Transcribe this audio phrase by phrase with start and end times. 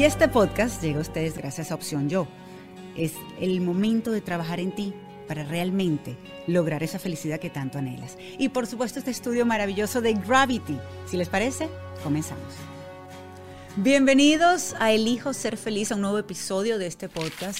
[0.00, 2.26] Y este podcast llega a ustedes gracias a Opción Yo.
[2.96, 4.94] Es el momento de trabajar en ti
[5.28, 8.16] para realmente lograr esa felicidad que tanto anhelas.
[8.38, 10.78] Y por supuesto este estudio maravilloso de Gravity.
[11.04, 11.68] Si les parece,
[12.02, 12.54] comenzamos.
[13.76, 17.58] Bienvenidos a Elijo Ser Feliz, a un nuevo episodio de este podcast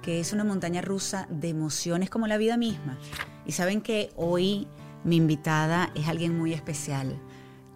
[0.00, 2.98] que es una montaña rusa de emociones como la vida misma.
[3.44, 4.66] Y saben que hoy
[5.04, 7.20] mi invitada es alguien muy especial.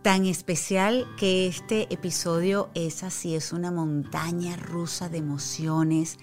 [0.07, 6.19] Tan especial que este episodio es así, es una montaña rusa de emociones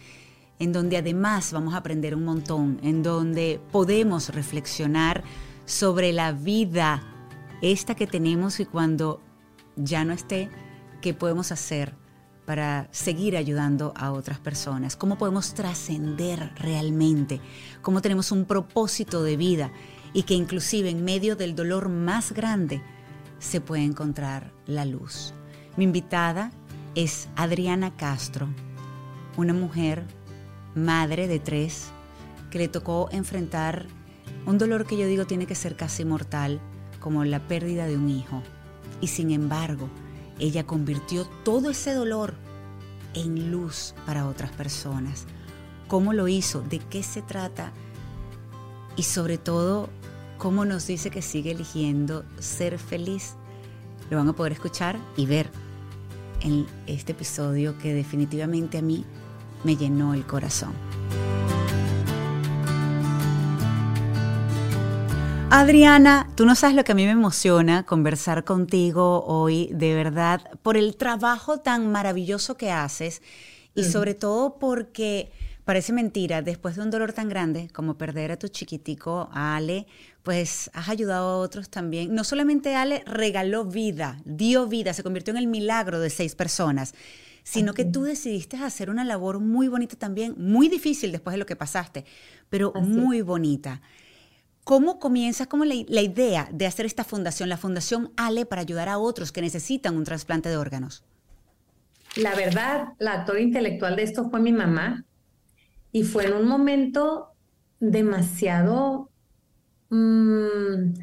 [0.58, 5.26] en donde además vamos a aprender un montón, en donde podemos reflexionar
[5.66, 7.04] sobre la vida,
[7.62, 9.22] esta que tenemos y cuando
[9.76, 10.50] ya no esté,
[11.02, 11.94] qué podemos hacer
[12.46, 17.42] para seguir ayudando a otras personas, cómo podemos trascender realmente,
[17.82, 19.74] cómo tenemos un propósito de vida
[20.14, 22.82] y que inclusive en medio del dolor más grande
[23.44, 25.34] se puede encontrar la luz.
[25.78, 26.52] Mi invitada
[26.96, 28.48] es Adriana Castro,
[29.38, 30.06] una mujer
[30.76, 31.92] madre de tres,
[32.50, 33.88] que le tocó enfrentar
[34.46, 36.60] un dolor que yo digo tiene que ser casi mortal,
[37.00, 38.42] como la pérdida de un hijo.
[39.02, 39.90] Y sin embargo,
[40.40, 42.36] ella convirtió todo ese dolor
[43.14, 45.26] en luz para otras personas.
[45.88, 46.62] ¿Cómo lo hizo?
[46.62, 47.72] ¿De qué se trata?
[48.96, 49.90] Y sobre todo,
[50.44, 53.36] ¿cómo nos dice que sigue eligiendo ser feliz?
[54.10, 55.50] Lo van a poder escuchar y ver
[56.42, 59.06] en este episodio que definitivamente a mí
[59.64, 60.74] me llenó el corazón.
[65.50, 70.42] Adriana, tú no sabes lo que a mí me emociona conversar contigo hoy, de verdad,
[70.62, 73.22] por el trabajo tan maravilloso que haces
[73.76, 75.32] y sobre todo porque
[75.66, 79.88] parece mentira, después de un dolor tan grande como perder a tu chiquitico, a Ale,
[80.24, 82.14] pues has ayudado a otros también.
[82.14, 86.94] No solamente Ale regaló vida, dio vida, se convirtió en el milagro de seis personas
[87.44, 91.46] sino que tú decidiste hacer una labor muy bonita también, muy difícil después de lo
[91.46, 92.06] que pasaste,
[92.50, 93.82] pero muy bonita.
[94.64, 98.88] ¿Cómo comienzas como la, la, idea de hacer esta fundación, la Fundación Ale, para ayudar
[98.88, 101.04] a otros que necesitan un trasplante de órganos?
[102.16, 105.04] La verdad, la actora intelectual de esto fue mi mamá
[105.94, 107.30] y fue en un momento
[107.80, 109.12] demasiado,
[109.90, 110.94] mmm,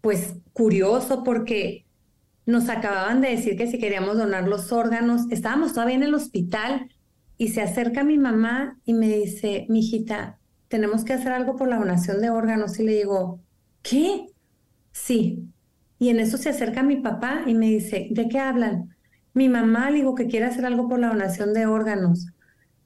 [0.00, 1.86] pues, curioso porque
[2.46, 6.90] nos acababan de decir que si queríamos donar los órganos, estábamos todavía en el hospital
[7.38, 11.68] y se acerca mi mamá y me dice, mi hijita, tenemos que hacer algo por
[11.68, 12.78] la donación de órganos.
[12.80, 13.40] Y le digo,
[13.82, 14.26] ¿qué?
[14.92, 15.48] Sí.
[15.98, 18.96] Y en eso se acerca mi papá y me dice, ¿de qué hablan?
[19.34, 22.26] Mi mamá le digo que quiere hacer algo por la donación de órganos.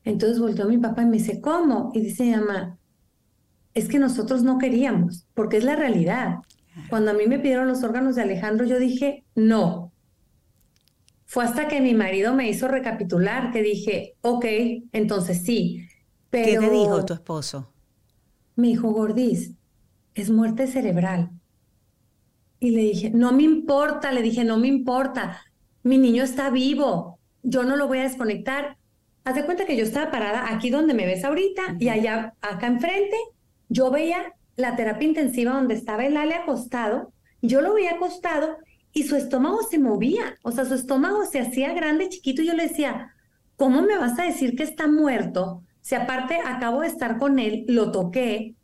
[0.07, 1.91] Entonces volteó mi papá y me dice, ¿cómo?
[1.93, 2.79] Y dice mi mamá,
[3.75, 6.37] es que nosotros no queríamos, porque es la realidad.
[6.89, 9.93] Cuando a mí me pidieron los órganos de Alejandro, yo dije, no.
[11.25, 14.45] Fue hasta que mi marido me hizo recapitular que dije, ok,
[14.93, 15.89] entonces sí.
[16.31, 17.73] Pero ¿Qué te dijo tu esposo?
[18.55, 19.55] Me dijo, Gordis,
[20.15, 21.31] es muerte cerebral.
[22.61, 25.43] Y le dije, no me importa, le dije, no me importa.
[25.83, 28.79] Mi niño está vivo, yo no lo voy a desconectar.
[29.27, 32.69] Haz de cuenta que yo estaba parada aquí donde me ves ahorita y allá, acá
[32.69, 33.17] enfrente,
[33.69, 38.59] yo veía la terapia intensiva donde estaba el Ale acostado, yo lo veía acostado
[38.93, 42.55] y su estómago se movía, o sea, su estómago se hacía grande, chiquito, y yo
[42.55, 43.15] le decía,
[43.57, 45.65] ¿cómo me vas a decir que está muerto?
[45.81, 48.55] Si aparte acabo de estar con él, lo toqué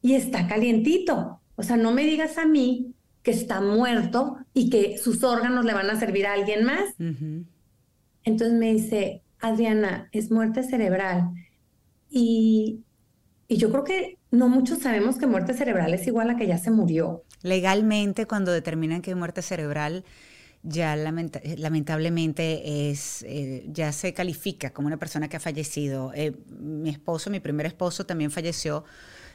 [0.00, 1.40] y está calientito.
[1.56, 2.94] O sea, no me digas a mí
[3.24, 6.94] que está muerto y que sus órganos le van a servir a alguien más.
[8.22, 11.30] Entonces me dice, Adriana, es muerte cerebral.
[12.10, 12.84] Y,
[13.48, 16.58] y yo creo que no muchos sabemos que muerte cerebral es igual a que ya
[16.58, 17.24] se murió.
[17.42, 20.04] Legalmente, cuando determinan que hay muerte cerebral,
[20.62, 26.12] ya lamentablemente es, eh, ya se califica como una persona que ha fallecido.
[26.14, 28.84] Eh, mi esposo, mi primer esposo, también falleció.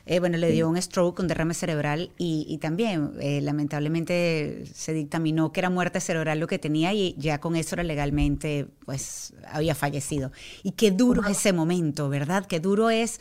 [0.05, 5.51] Eh, bueno, le dio un stroke, un derrame cerebral y, y también lamentablemente se dictaminó
[5.51, 9.75] que era muerte cerebral lo que tenía y ya con eso era legalmente, pues había
[9.75, 10.31] fallecido.
[10.63, 12.45] Y qué duro es ese momento, ¿verdad?
[12.45, 13.19] Qué duro es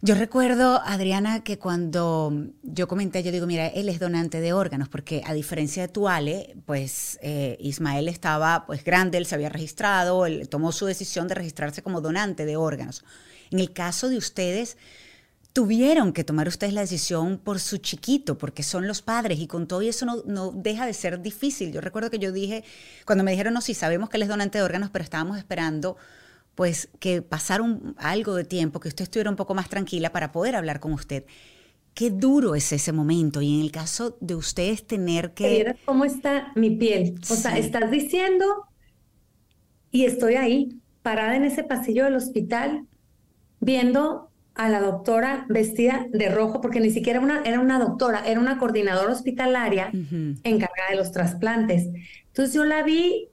[0.00, 4.88] yo recuerdo, Adriana, que cuando yo comenté, yo digo, mira, él es donante de órganos,
[4.88, 9.48] porque a diferencia de tu Ale, pues eh, Ismael estaba pues grande, él se había
[9.48, 13.04] registrado, él tomó su decisión de registrarse como donante de órganos.
[13.50, 14.76] En el caso de ustedes,
[15.58, 19.66] tuvieron que tomar ustedes la decisión por su chiquito, porque son los padres y con
[19.66, 21.72] todo eso no, no, deja de ser difícil.
[21.72, 22.62] Yo recuerdo que yo dije,
[23.04, 25.96] cuando me dijeron, no, sí, sabemos que él es donante de órganos, pero estábamos esperando
[26.54, 30.54] pues que pasaron algo de tiempo, que usted estuviera un poco más tranquila para poder
[30.54, 31.24] hablar con usted.
[31.92, 35.74] Qué duro es ese momento y en el caso de ustedes tener que...
[35.86, 37.16] ¿Cómo está mi piel?
[37.28, 38.44] O sea, estás diciendo
[39.90, 42.86] y estoy ahí, parada en ese pasillo del hospital,
[43.58, 44.28] viendo
[44.58, 48.58] a la doctora vestida de rojo, porque ni siquiera una, era una doctora, era una
[48.58, 49.92] coordinadora hospitalaria
[50.42, 51.86] encargada de los trasplantes.
[52.26, 53.28] Entonces yo la vi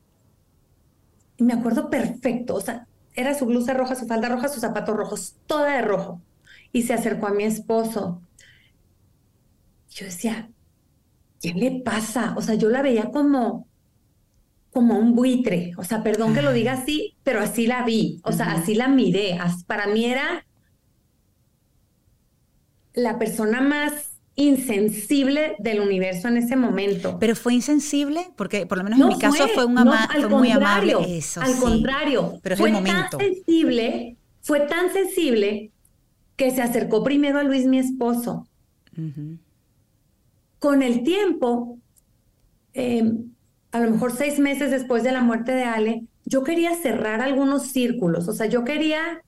[1.38, 4.95] y me acuerdo perfecto, o sea, era su blusa roja, su falda roja, sus zapatos
[4.95, 6.22] rojos, toda de rojo.
[6.72, 8.22] Y se acercó a mi esposo.
[9.89, 10.50] Yo decía,
[11.42, 12.36] ¿qué le pasa?
[12.38, 13.66] O sea, yo la veía como,
[14.69, 15.72] como un buitre.
[15.77, 18.19] O sea, perdón que lo diga así, pero así la vi.
[18.24, 19.39] O sea, así la miré.
[19.66, 20.45] Para mí era
[22.95, 27.18] la persona más insensible del universo en ese momento.
[27.19, 29.75] Pero fue insensible, porque por lo menos en mi caso fue, un
[30.30, 31.18] muy amable.
[31.18, 33.18] Eso, al contrario, pero fue momento.
[33.18, 35.71] tan sensible, fue tan sensible
[36.36, 38.47] que se acercó primero a Luis, mi esposo.
[40.59, 41.77] Con el tiempo,
[42.74, 43.31] em,
[43.71, 47.68] a lo mejor seis meses después de la muerte de Ale, yo quería cerrar algunos
[47.68, 49.21] círculos, o sea, yo quería,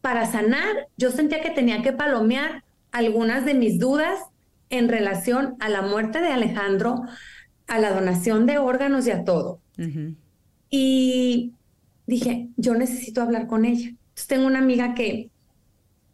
[0.00, 2.63] para sanar, yo sentía que tenía que palomear
[2.94, 4.20] algunas de mis dudas
[4.70, 7.02] en relación a la muerte de Alejandro,
[7.66, 9.60] a la donación de órganos y a todo.
[10.70, 11.52] Y
[12.06, 13.88] dije, yo necesito hablar con ella.
[13.88, 15.30] Entonces tengo una amiga que,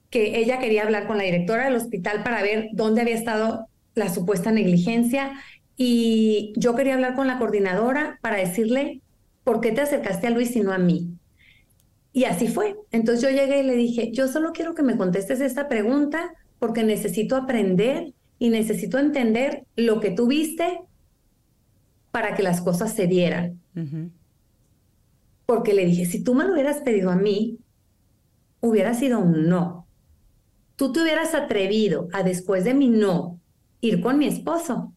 [0.08, 4.08] que ella quería hablar con la directora del hospital para ver dónde había estado la
[4.08, 5.32] supuesta negligencia
[5.76, 9.02] y yo quería hablar con la coordinadora para decirle,
[9.44, 11.10] ¿por qué te acercaste a Luis y no a mí?
[12.14, 12.74] Y así fue.
[12.90, 16.84] Entonces yo llegué y le dije, yo solo quiero que me contestes esta pregunta porque
[16.84, 20.80] necesito aprender y necesito entender lo que tú viste
[22.12, 23.60] para que las cosas se dieran.
[25.46, 27.58] Porque le dije, si tú me lo hubieras pedido a mí,
[28.60, 29.86] hubiera sido un no.
[30.76, 33.40] Tú te hubieras atrevido a después de mi no
[33.80, 34.92] ir con mi esposo.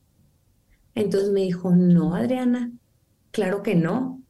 [0.95, 2.71] Entonces me dijo, no, Adriana,
[3.31, 4.21] claro que no.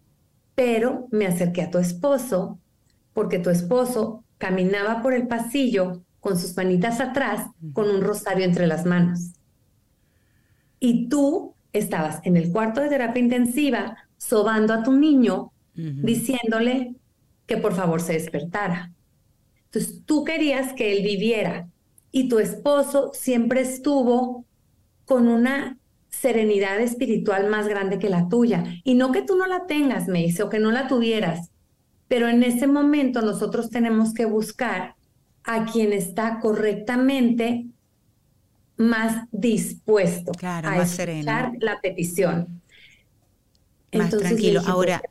[0.56, 2.60] Pero me acerqué a tu esposo
[3.14, 8.66] porque tu esposo caminaba por el pasillo con sus manitas atrás, con un rosario entre
[8.66, 9.34] las manos.
[10.80, 16.96] Y tú estabas en el cuarto de terapia intensiva sobando a tu niño, diciéndole
[17.46, 18.94] que por favor se despertara.
[19.66, 21.68] Entonces tú querías que él viviera
[22.10, 24.46] y tu esposo siempre estuvo
[25.04, 25.78] con una
[26.08, 28.64] serenidad espiritual más grande que la tuya.
[28.86, 31.52] Y no que tú no la tengas, me dice, o que no la tuvieras,
[32.08, 34.96] pero en ese momento nosotros tenemos que buscar
[35.44, 37.68] a quien está correctamente
[38.78, 42.62] más dispuesto a escuchar la petición.
[43.94, 44.62] Más tranquilo.
[44.66, 45.02] Ahora,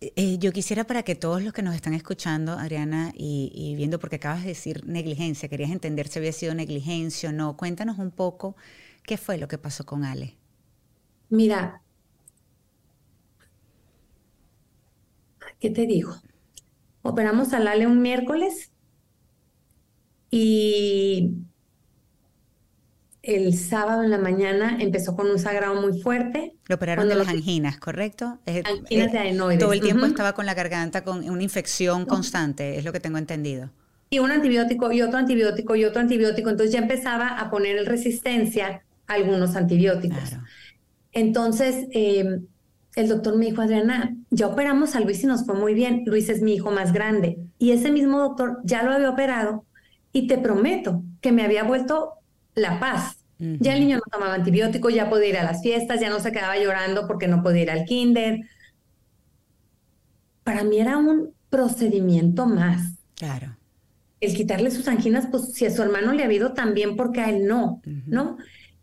[0.00, 4.16] eh, yo quisiera para que todos los que nos están escuchando, Adriana, y, viendo, porque
[4.16, 7.56] acabas de decir negligencia, querías entender si había sido negligencia o no.
[7.56, 8.56] Cuéntanos un poco
[9.02, 10.36] qué fue lo que pasó con Ale.
[11.30, 11.82] Mira,
[15.58, 16.14] ¿qué te digo?
[17.02, 18.70] Operamos a Ale un miércoles
[20.30, 21.32] y
[23.22, 26.54] el sábado en la mañana empezó con un sagrado muy fuerte.
[26.66, 28.38] Lo operaron de las anginas, ¿correcto?
[28.46, 29.58] Anginas de adenoides.
[29.58, 33.18] Todo el tiempo estaba con la garganta con una infección constante, es lo que tengo
[33.18, 33.70] entendido.
[34.10, 36.48] Y un antibiótico y otro antibiótico y otro antibiótico.
[36.48, 40.36] Entonces ya empezaba a poner resistencia a algunos antibióticos.
[41.12, 42.46] Entonces, em,
[42.96, 46.04] el doctor me dijo, Adriana, ya operamos a Luis y nos fue muy bien.
[46.06, 47.38] Luis es mi hijo más grande.
[47.58, 49.64] Y ese mismo doctor ya lo había operado
[50.12, 52.14] y te prometo que me había vuelto
[52.54, 53.16] la paz.
[53.38, 56.32] Ya el niño no tomaba antibiótico, ya podía ir a las fiestas, ya no se
[56.32, 58.40] quedaba llorando porque no podía ir al kinder.
[60.42, 62.94] Para mí era un procedimiento más.
[63.14, 63.56] Claro.
[64.20, 67.30] El quitarle sus anginas, pues si a su hermano le ha habido también, porque a
[67.30, 68.38] él no, ¿no?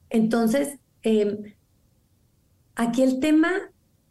[0.09, 1.53] Entonces, em,
[2.75, 3.51] aquí el tema,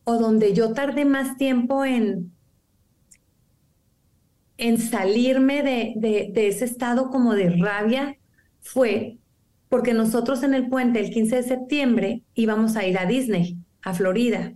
[0.05, 2.34] o donde yo tardé más tiempo en,
[4.57, 8.17] en salirme de, ese estado como de rabia
[8.61, 9.19] fue
[9.69, 13.93] porque nosotros en el puente el 15 de septiembre íbamos a ir a Disney, a
[13.95, 14.55] Florida.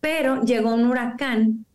[0.00, 1.66] Pero llegó un huracán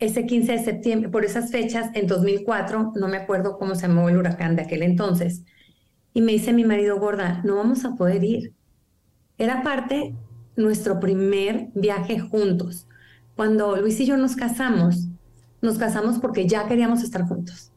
[0.00, 4.08] ese 15 de septiembre, por esas fechas, en 2004, no me acuerdo cómo se llamó
[4.08, 5.44] el huracán de aquel entonces,
[6.12, 8.52] y me dice mi marido gorda, no vamos a poder ir.
[9.38, 10.14] Era parte
[10.56, 12.86] nuestro primer viaje juntos.
[13.34, 15.08] Cuando Luis y yo nos casamos,
[15.64, 17.72] nos casamos porque ya queríamos estar juntos.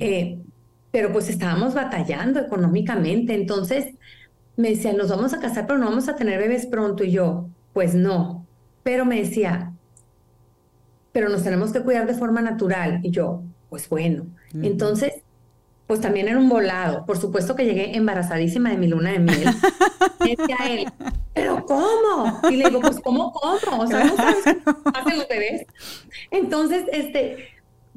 [0.00, 0.40] Eh,
[0.90, 3.34] pero pues estábamos batallando económicamente.
[3.34, 3.94] Entonces
[4.56, 7.04] me decía, nos vamos a casar, pero no vamos a tener bebés pronto.
[7.04, 8.46] Y yo, pues no.
[8.82, 9.74] Pero me decía,
[11.12, 13.00] pero nos tenemos que cuidar de forma natural.
[13.02, 14.26] Y yo, pues bueno.
[14.54, 15.12] Entonces,
[15.88, 17.06] pues también era un volado.
[17.06, 19.48] Por supuesto que llegué embarazadísima de mi luna de miel.
[20.20, 20.92] Y decía él,
[21.32, 22.40] ¿pero cómo?
[22.50, 23.82] Y le digo, pues, ¿cómo, cómo?
[23.82, 25.64] O sea, ¿no sabes cómo hacen los bebés?
[26.32, 27.48] Entonces, este,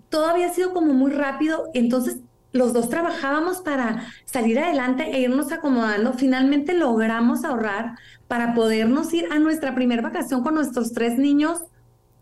[0.10, 1.69] todo había sido como muy rápido.
[1.74, 2.17] Entonces,
[2.53, 6.13] los dos trabajábamos para salir adelante e irnos acomodando.
[6.13, 7.95] Finalmente logramos ahorrar
[8.27, 11.63] para podernos ir a nuestra primera vacación con nuestros tres niños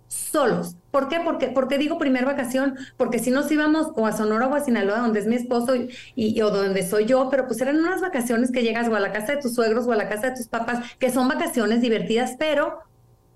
[0.10, 0.76] solos.
[0.92, 1.22] ¿Por qué?
[1.24, 5.00] Porque, porque digo primer vacación, porque si nos íbamos o a Sonora o a Sinaloa,
[5.00, 5.74] donde es mi esposo
[6.16, 9.14] y, o donde soy yo, pero pues eran unas vacaciones que llegas o a la
[9.14, 12.36] casa de tus suegros o a la casa de tus papás, que son vacaciones divertidas,
[12.38, 12.80] pero...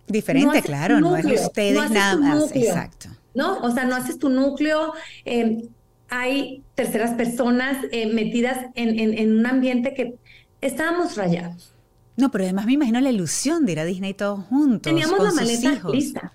[0.08, 3.10] Diferente, claro, no es ustedes nada más, exacto.
[3.34, 3.60] ¿No?
[3.60, 5.70] O sea, no haces tu núcleo, em,
[6.10, 10.16] hay terceras personas eh, metidas en, en un ambiente que
[10.60, 11.74] estábamos rayados.
[12.18, 14.82] No, pero además me imagino la ilusión de ir a Disney todos juntos.
[14.82, 16.34] Teníamos la maleta lista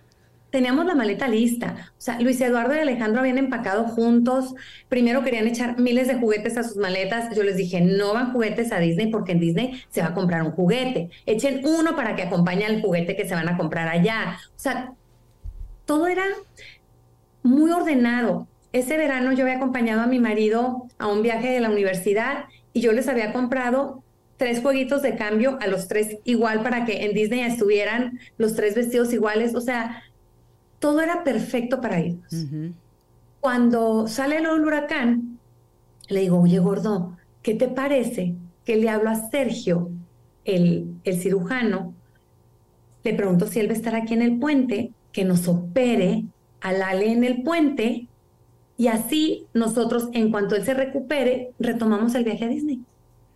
[0.50, 1.92] teníamos la maleta lista.
[1.92, 4.54] O sea, Luis Eduardo y Alejandro habían empacado juntos.
[4.88, 7.34] Primero querían echar miles de juguetes a sus maletas.
[7.36, 10.42] Yo les dije, no van juguetes a Disney porque en Disney se va a comprar
[10.42, 11.10] un juguete.
[11.26, 14.38] Echen uno para que acompañe al juguete que se van a comprar allá.
[14.48, 14.92] O sea,
[15.84, 16.24] todo era
[17.42, 18.46] muy ordenado.
[18.72, 22.80] Ese verano yo había acompañado a mi marido a un viaje de la universidad y
[22.80, 24.02] yo les había comprado
[24.38, 28.74] tres jueguitos de cambio a los tres igual para que en Disney estuvieran los tres
[28.74, 29.54] vestidos iguales.
[29.54, 30.02] O sea,
[30.78, 32.46] todo era perfecto para ellos.
[33.40, 35.38] Cuando sale el huracán,
[36.08, 39.90] le digo, oye, gordo, ¿qué te parece que le hablo a Sergio,
[40.44, 41.94] el, el cirujano?
[43.04, 46.24] Le pregunto si él va a estar aquí en el puente, que nos opere
[46.60, 48.08] al Ale en el puente
[48.76, 52.78] y así nosotros, en cuanto él se recupere, retomamos el viaje a Disney.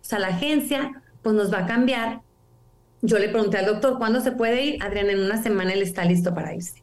[0.01, 2.21] O sea, la agencia pues nos va a cambiar.
[3.01, 4.83] Yo le pregunté al doctor, ¿cuándo se puede ir?
[4.83, 6.82] Adrián, en una semana él está listo para irse.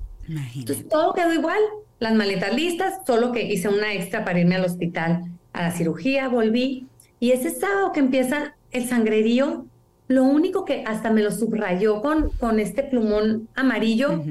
[0.55, 1.61] Entonces todo quedó igual,
[1.99, 6.29] las maletas listas, solo que hice una extra para irme al hospital a la cirugía,
[6.29, 6.87] volví.
[7.19, 9.67] Y ese sábado que empieza el sangrerío,
[10.09, 14.23] lo único que hasta me lo subrayó con, con este plumón amarillo,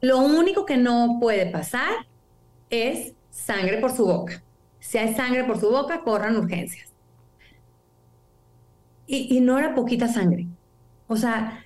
[0.00, 2.06] lo único que no puede pasar
[2.70, 4.42] es sangre por su boca.
[4.80, 6.92] Si hay sangre por su boca, corran urgencias.
[9.06, 10.48] Y, y no era poquita sangre.
[11.06, 11.64] O sea,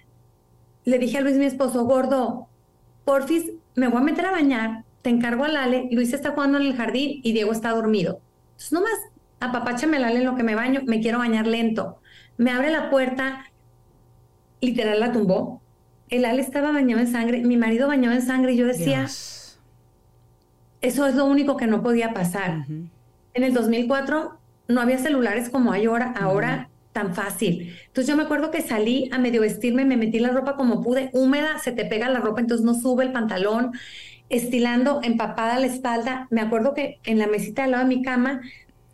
[0.85, 2.46] le dije a Luis, mi esposo, gordo,
[3.07, 6.67] porfis, me voy a meter a bañar, te encargo a Lale, Luis está jugando en
[6.67, 8.21] el jardín y Diego está dormido.
[8.49, 8.99] Entonces, nomás
[9.41, 12.01] apapáchame Lale en lo que me baño, me quiero bañar lento.
[12.37, 13.47] Me abre la puerta,
[14.61, 15.63] literal la tumbó.
[16.09, 21.07] El Ale estaba bañado en sangre, mi marido bañado en sangre y yo decía, eso
[21.07, 22.67] es lo único que no podía pasar.
[22.69, 26.13] En el 2004 no había celulares como hay ahora.
[26.19, 27.77] Ahora tan fácil.
[27.89, 31.11] Entonces yo me acuerdo que salí a medio vestirme, me metí la ropa como pude,
[31.13, 33.73] húmeda, se te pega la ropa, entonces no sube el pantalón,
[34.31, 36.27] estilando, empapada la espalda.
[36.31, 38.41] Me acuerdo que en la mesita al lado de mi cama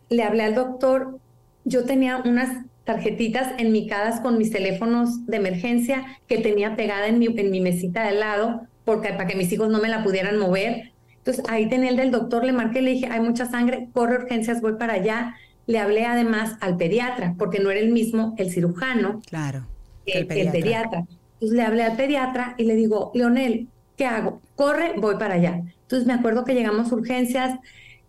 [0.09, 1.17] le hablé al doctor,
[1.63, 7.27] yo tenía unas tarjetitas enmicadas con mis teléfonos de emergencia que tenía pegada en mi,
[7.27, 10.37] en mi mesita de al lado, porque para que mis hijos no me la pudieran
[10.37, 10.91] mover.
[11.19, 14.59] Entonces ahí tenía el del doctor, le marqué, le dije, hay mucha sangre, corre urgencias,
[14.59, 19.21] voy para allá le hablé además al pediatra, porque no era el mismo el cirujano
[19.25, 19.65] claro,
[20.05, 21.05] que el, pediatra.
[21.33, 23.67] Entonces le hablé al pediatra y le digo, Leonel,
[23.97, 24.41] ¿qué hago?
[24.55, 25.61] Corre, voy para allá.
[25.81, 27.59] Entonces me acuerdo que llegamos a urgencias.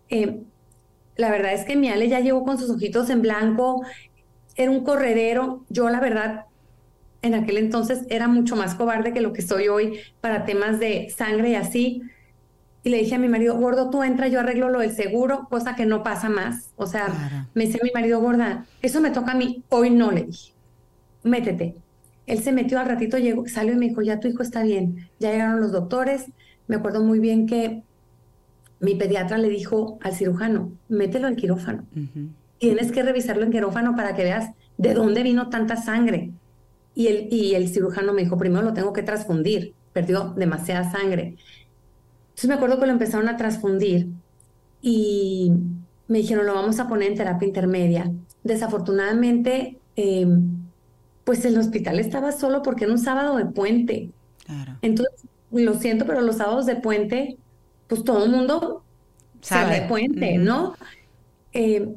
[0.09, 0.41] Eh,
[1.15, 3.83] la verdad es que mi Ale ya llegó con sus ojitos en blanco,
[4.55, 5.65] era un corredero.
[5.69, 6.45] Yo, la verdad,
[7.21, 11.09] en aquel entonces era mucho más cobarde que lo que soy hoy para temas de
[11.09, 12.01] sangre y así
[12.85, 15.75] y le dije a mi marido, gordo, tú entra, yo arreglo lo del seguro, cosa
[15.75, 16.69] que no pasa más.
[16.75, 20.25] O sea, me dice mi marido, gorda, eso me toca a mí, hoy no le
[20.25, 20.53] dije,
[21.23, 21.75] métete.
[22.27, 25.09] Él se metió al ratito, llegó, salió y me dijo, ya tu hijo está bien,
[25.19, 26.25] ya llegaron los doctores.
[26.67, 27.81] Me acuerdo muy bien que
[28.79, 31.85] mi pediatra le dijo al cirujano, mételo al quirófano.
[32.59, 36.33] Tienes que revisarlo en quirófano para que veas de dónde vino tanta sangre.
[36.93, 41.35] Y el, y el cirujano me dijo, primero lo tengo que transfundir, perdió demasiada sangre.
[42.35, 44.09] Entonces me acuerdo que lo empezaron a transfundir
[44.81, 45.53] y
[46.09, 48.11] me dijeron, lo vamos a poner en terapia intermedia.
[48.43, 50.67] Desafortunadamente, em,
[51.23, 54.09] pues el hospital estaba solo porque era un sábado de puente.
[54.81, 55.15] Entonces,
[55.49, 57.37] lo siento, pero los sábados de puente,
[57.87, 58.83] pues todo el mundo
[59.39, 60.75] sale de puente, ¿no?
[61.53, 61.95] Em,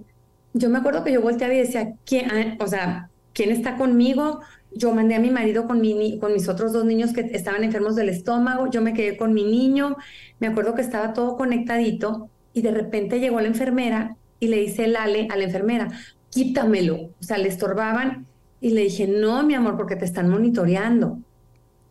[0.55, 4.41] yo me acuerdo que yo volteaba y decía, ¿quién, ah, o sea, ¿quién está conmigo?
[4.75, 7.97] Yo mandé a mi marido con, mi, con mis otros dos niños que estaban enfermos
[7.97, 9.97] del estómago, yo me quedé con mi niño,
[10.41, 14.85] me acuerdo que estaba todo conectadito y de repente llegó la enfermera y le dice
[14.85, 15.89] el Ale a la enfermera,
[16.31, 18.27] quítamelo, o sea, le estorbaban
[18.61, 21.19] y le dije, no, mi amor, porque te están monitoreando.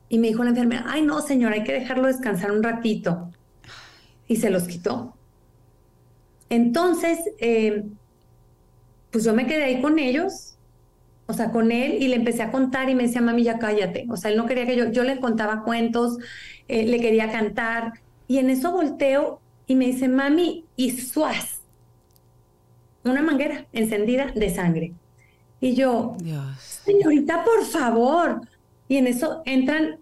[0.09, 3.31] Y me dijo la enfermera, ay, no, señora, hay que dejarlo descansar un ratito.
[4.27, 5.13] Y se los quitó.
[6.49, 7.85] Entonces, eh,
[9.11, 10.56] pues yo me quedé ahí con ellos,
[11.27, 14.05] o sea, con él, y le empecé a contar y me decía, mami, ya cállate.
[14.09, 16.17] O sea, él no quería que yo, yo le contaba cuentos,
[16.67, 17.93] eh, le quería cantar,
[18.27, 21.61] y en eso volteo y me dice, mami, y suaz,
[23.03, 24.93] una manguera encendida de sangre.
[25.59, 26.81] Y yo, Dios.
[26.85, 28.41] señorita, por favor.
[28.87, 29.99] Y en eso entran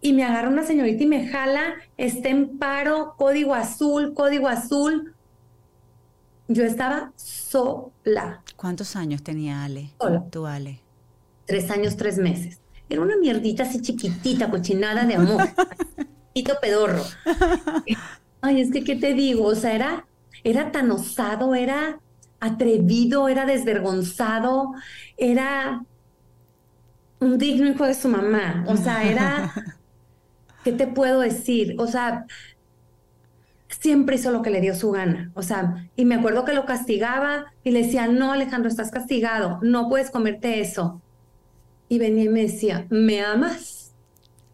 [0.00, 5.14] y me agarra una señorita y me jala, está en paro, código azul, código azul.
[6.48, 8.41] Yo estaba sola.
[8.62, 9.90] ¿Cuántos años tenía Ale?
[10.00, 10.24] Sola.
[10.30, 10.78] Tú, Ale.
[11.46, 12.60] Tres años, tres meses.
[12.88, 15.48] Era una mierdita así chiquitita, cochinada de amor.
[16.32, 17.02] Hito pedorro.
[18.40, 19.46] Ay, es que, ¿qué te digo?
[19.46, 20.06] O sea, era,
[20.44, 21.98] era tan osado, era
[22.38, 24.74] atrevido, era desvergonzado,
[25.16, 25.84] era
[27.18, 28.64] un digno hijo de su mamá.
[28.68, 29.52] O sea, era,
[30.62, 31.74] ¿qué te puedo decir?
[31.80, 32.26] O sea,
[33.80, 35.30] siempre hizo lo que le dio su gana.
[35.34, 39.58] O sea, y me acuerdo que lo castigaba y le decía, no, Alejandro, estás castigado,
[39.62, 41.00] no puedes comerte eso.
[41.88, 43.92] Y venía y me decía, ¿me amas?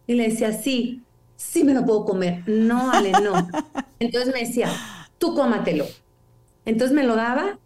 [0.07, 1.03] Y le decía, sí,
[1.35, 2.43] sí me lo puedo comer.
[2.47, 3.47] No, Ale, no.
[3.99, 4.69] Entonces me decía,
[5.17, 5.85] tú cómatelo.
[6.65, 7.57] Entonces me lo daba,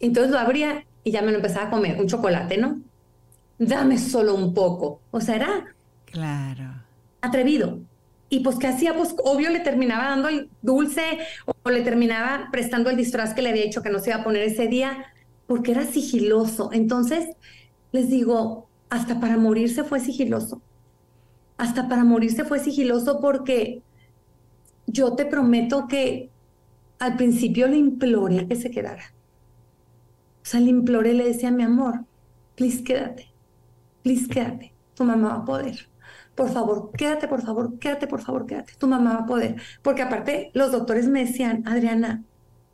[0.00, 2.80] entonces lo abría y ya me lo empezaba a comer, un chocolate, ¿no?
[3.58, 5.00] Dame solo un poco.
[5.10, 5.74] O sea, era
[6.06, 6.82] claro.
[7.20, 7.80] atrevido.
[8.30, 8.94] Y pues, ¿qué hacía?
[8.96, 11.02] Pues, obvio, le terminaba dando el dulce
[11.62, 14.24] o le terminaba prestando el disfraz que le había dicho que no se iba a
[14.24, 15.04] poner ese día,
[15.46, 16.70] porque era sigiloso.
[16.72, 17.28] Entonces,
[17.92, 20.62] les digo, hasta para morirse fue sigiloso
[21.60, 23.82] hasta para morirse fue sigiloso porque
[24.86, 26.30] yo te prometo que
[26.98, 29.14] al principio le imploré que se quedara.
[30.42, 32.06] O sea, le imploré, le decía, mi amor,
[32.56, 33.30] please quédate,
[34.02, 35.86] please quédate, tu mamá va a poder.
[36.34, 39.56] Por favor, quédate, por favor, quédate, por favor, quédate, tu mamá va a poder.
[39.82, 42.24] Porque aparte los doctores me decían, Adriana,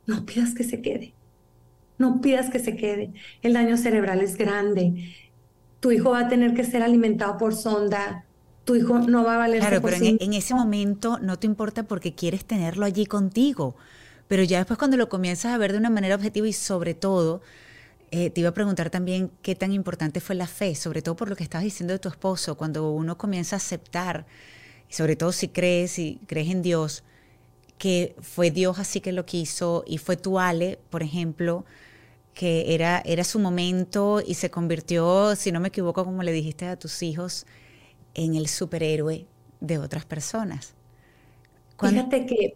[0.05, 1.13] no pidas que se quede,
[1.97, 5.13] no pidas que se quede, el daño cerebral es grande,
[5.79, 8.25] tu hijo va a tener que ser alimentado por sonda,
[8.63, 11.83] tu hijo no va a valer Claro, pero en, en, ese momento no te importa
[11.83, 13.75] porque quieres tenerlo allí contigo.
[14.27, 17.41] Pero ya después cuando lo comienzas a ver de una manera objetiva y sobre todo,
[18.11, 21.29] eh, te iba a preguntar también qué tan importante fue la fe, sobre todo por
[21.29, 24.25] lo que estabas diciendo de tu esposo, cuando uno comienza a aceptar,
[24.89, 27.03] sobre todo si crees y crees en Dios,
[27.77, 31.65] que fue Dios así que lo quiso y fue tu Ale, por ejemplo,
[32.33, 36.67] que era, era su momento y se convirtió, si no me equivoco, como le dijiste
[36.67, 37.45] a tus hijos,
[38.13, 39.27] en el superhéroe
[39.59, 40.75] de otras personas.
[41.79, 42.55] Fíjate que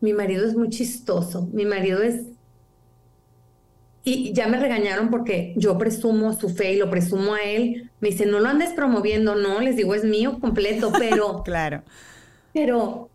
[0.00, 2.24] mi marido es muy chistoso, mi marido es...
[4.08, 7.90] Y ya me regañaron porque yo presumo su fe y lo presumo a él.
[8.00, 11.42] Me dice, no lo andes promoviendo, no, les digo, es mío completo, pero...
[11.42, 11.82] claro.
[12.54, 13.10] Pero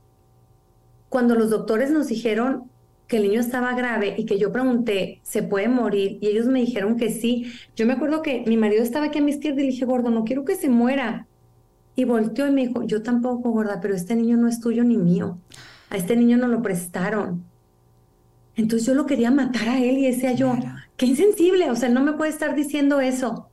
[1.10, 2.70] cuando los doctores nos dijeron,
[3.08, 6.20] que el niño estaba grave y que yo pregunté, ¿se puede morir?
[6.22, 7.52] Y ellos me dijeron que sí.
[7.76, 10.10] Yo me acuerdo que mi marido estaba aquí a mi izquierda y le dije, gordo,
[10.10, 11.28] no quiero que se muera.
[11.96, 14.98] Y volteó y me dijo, yo tampoco, gorda, pero este niño no es tuyo ni
[14.98, 15.40] mío.
[15.90, 17.44] A este niño no lo prestaron.
[18.56, 20.56] Entonces yo lo quería matar a él y decía yo,
[20.98, 23.50] qué insensible, o sea, no me puede estar diciendo eso.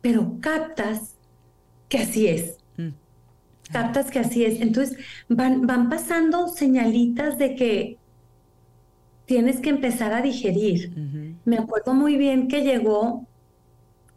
[0.00, 1.16] Pero captas
[1.88, 2.58] que así es.
[2.76, 2.90] Mm.
[3.72, 4.60] Captas que así es.
[4.60, 4.98] Entonces
[5.28, 7.98] van, van pasando señalitas de que
[9.26, 10.92] tienes que empezar a digerir.
[11.44, 13.26] Me acuerdo muy bien que llegó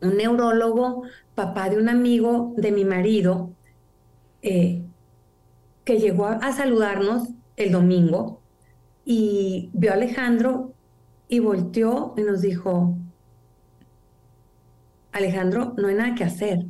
[0.01, 1.03] un neurólogo,
[1.35, 3.51] papá de un amigo de mi marido,
[4.41, 4.83] eh,
[5.83, 8.41] que llegó a, saludarnos el domingo
[9.05, 10.73] y vio a Alejandro
[11.29, 12.95] y volteó y nos dijo,
[15.11, 16.65] Alejandro, no hay nada que hacer.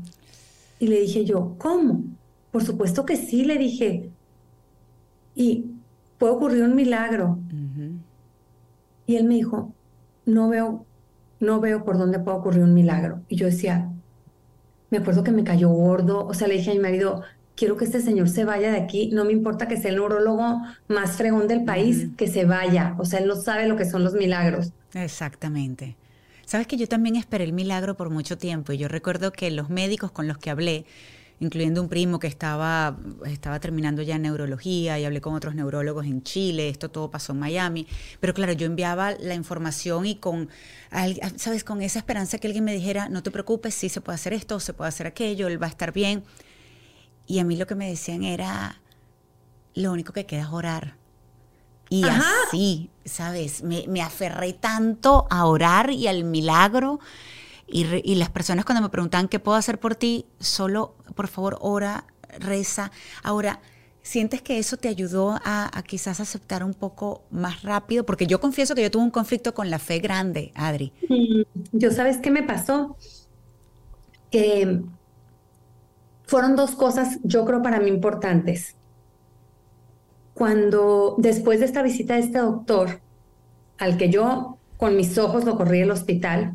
[0.80, 2.04] Y le dije yo, ¿cómo?
[2.52, 4.10] Por supuesto que sí, le dije.
[5.36, 5.65] Y
[6.17, 7.39] puede ocurrir un milagro.
[9.06, 9.74] Y él me dijo,
[10.26, 10.86] no veo,
[11.39, 13.22] no veo por dónde puede ocurrir un milagro.
[13.28, 13.91] Y yo decía,
[14.89, 17.22] me acuerdo que me cayó gordo, o sea, le dije a mi marido,
[17.58, 20.62] quiero que este señor se vaya de aquí, no me importa que sea el neurólogo
[20.88, 24.04] más fregón del país, que se vaya, o sea, él no sabe lo que son
[24.04, 24.72] los milagros.
[24.93, 25.98] Exactamente.
[26.46, 29.70] Sabes que yo también esperé el milagro por mucho tiempo y yo recuerdo que los
[29.70, 30.86] médicos con los que hablé
[31.39, 36.24] incluyendo un primo que estaba, estaba terminando ya neurología y hablé con otros neurólogos en
[36.24, 37.86] Chile, esto todo pasó en Miami,
[38.20, 40.50] pero claro, yo enviaba la información y con,
[41.36, 41.63] ¿sabes?
[41.63, 44.60] Con esa esperanza que alguien me dijera, no te preocupes, sí se puede hacer esto,
[44.60, 46.24] se puede hacer aquello, él va a estar bien.
[47.28, 48.82] Y a mí lo que me decían era,
[49.76, 50.96] lo único que queda es orar.
[51.90, 53.63] Y así, ¿sabes?
[53.63, 57.00] Me, me aferré tanto a orar y al milagro
[57.68, 62.06] y, las personas cuando me preguntan qué puedo hacer por ti, solo por favor ora,
[62.40, 62.92] reza.
[63.24, 63.60] Ahora,
[64.02, 68.06] ¿Sientes que eso te ayudó a, quizás aceptar un poco más rápido?
[68.06, 70.94] Porque yo confieso que yo tuve un conflicto con la fe grande, Adri.
[71.74, 72.96] Yo sabes qué me pasó?
[74.32, 74.82] Que
[76.28, 78.76] fueron dos cosas, yo creo, para mí importantes.
[80.36, 83.02] Cuando después de esta visita de este doctor,
[83.80, 86.54] al que yo con mis ojos lo corrí al hospital,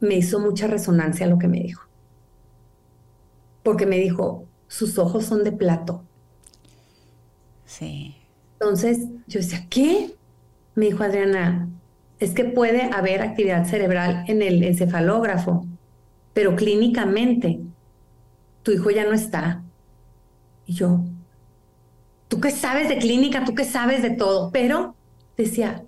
[0.00, 1.84] me hizo mucha resonancia lo que me dijo
[3.64, 6.04] porque me dijo, sus ojos son de plato.
[7.64, 8.14] Sí.
[8.60, 10.14] Entonces yo decía, ¿qué?
[10.76, 11.68] Me dijo Adriana,
[12.20, 15.66] es que puede haber actividad cerebral en el encefalógrafo,
[16.34, 17.60] pero clínicamente
[18.62, 19.62] tu hijo ya no está.
[20.66, 21.00] Y yo,
[22.28, 23.44] ¿tú qué sabes de clínica?
[23.44, 24.50] ¿Tú qué sabes de todo?
[24.50, 24.94] Pero
[25.36, 25.84] decía,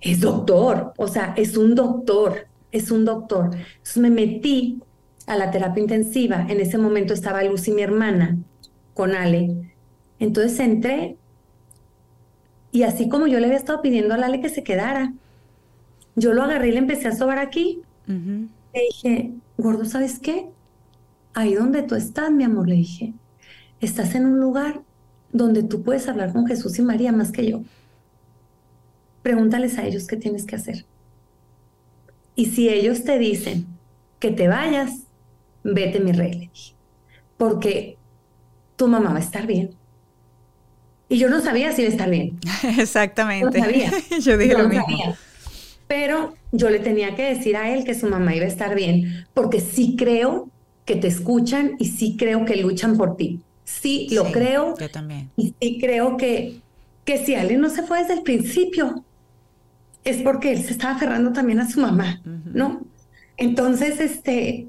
[0.00, 3.50] es doctor, o sea, es un doctor, es un doctor.
[3.54, 4.80] Entonces me metí
[5.26, 6.46] a la terapia intensiva.
[6.48, 8.38] En ese momento estaba Lucy, mi hermana,
[8.94, 9.74] con Ale.
[10.18, 11.16] Entonces entré
[12.72, 15.12] y así como yo le había estado pidiendo a Ale que se quedara,
[16.14, 17.82] yo lo agarré y le empecé a sobar aquí.
[18.06, 20.48] Le dije, gordo, ¿sabes qué?
[21.34, 23.14] Ahí donde tú estás, mi amor, le dije,
[23.80, 24.82] estás en un lugar
[25.32, 27.62] donde tú puedes hablar con Jesús y María más que yo.
[29.22, 30.86] Pregúntales a ellos qué tienes que hacer.
[32.34, 33.66] Y si ellos te dicen
[34.18, 35.02] que te vayas,
[35.62, 36.74] vete mi rey, le dije,
[37.36, 37.96] porque
[38.76, 39.74] tu mamá va a estar bien.
[41.08, 42.38] Y yo no sabía si iba a estar bien.
[42.78, 43.58] Exactamente.
[43.58, 43.90] No sabía.
[44.20, 45.16] yo dije lo mismo.
[45.86, 49.26] Pero yo le tenía que decir a él que su mamá iba a estar bien,
[49.34, 50.48] porque sí creo
[50.84, 53.40] que te escuchan y sí creo que luchan por ti.
[53.64, 54.76] Sí, lo creo.
[54.76, 55.30] Yo también.
[55.36, 56.60] Y sí creo que,
[57.04, 59.04] que si alguien no se fue desde el principio,
[60.02, 62.80] es porque él se estaba aferrando también a su mamá, ¿no?
[63.36, 64.68] Entonces, este,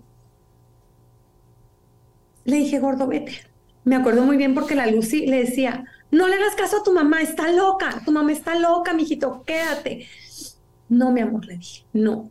[2.44, 3.34] le dije, gordo, vete.
[3.84, 6.94] Me acuerdo muy bien porque la Lucy le decía, no le hagas caso a tu
[6.94, 10.08] mamá, está loca, tu mamá está loca, mijito, quédate.
[10.92, 12.30] No, mi amor, le dije, no.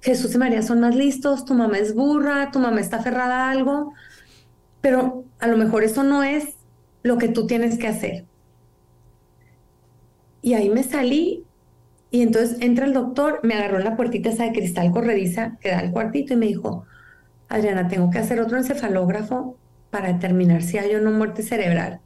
[0.00, 3.50] Jesús y María son más listos, tu mamá es burra, tu mamá está aferrada a
[3.52, 3.92] algo,
[4.80, 6.56] pero a lo mejor eso no es
[7.04, 8.24] lo que tú tienes que hacer.
[10.42, 11.44] Y ahí me salí
[12.10, 15.70] y entonces entra el doctor, me agarró en la puertita esa de cristal corrediza que
[15.70, 16.84] da al cuartito y me dijo,
[17.48, 19.56] Adriana, tengo que hacer otro encefalógrafo
[19.90, 22.00] para determinar si hay o no muerte cerebral.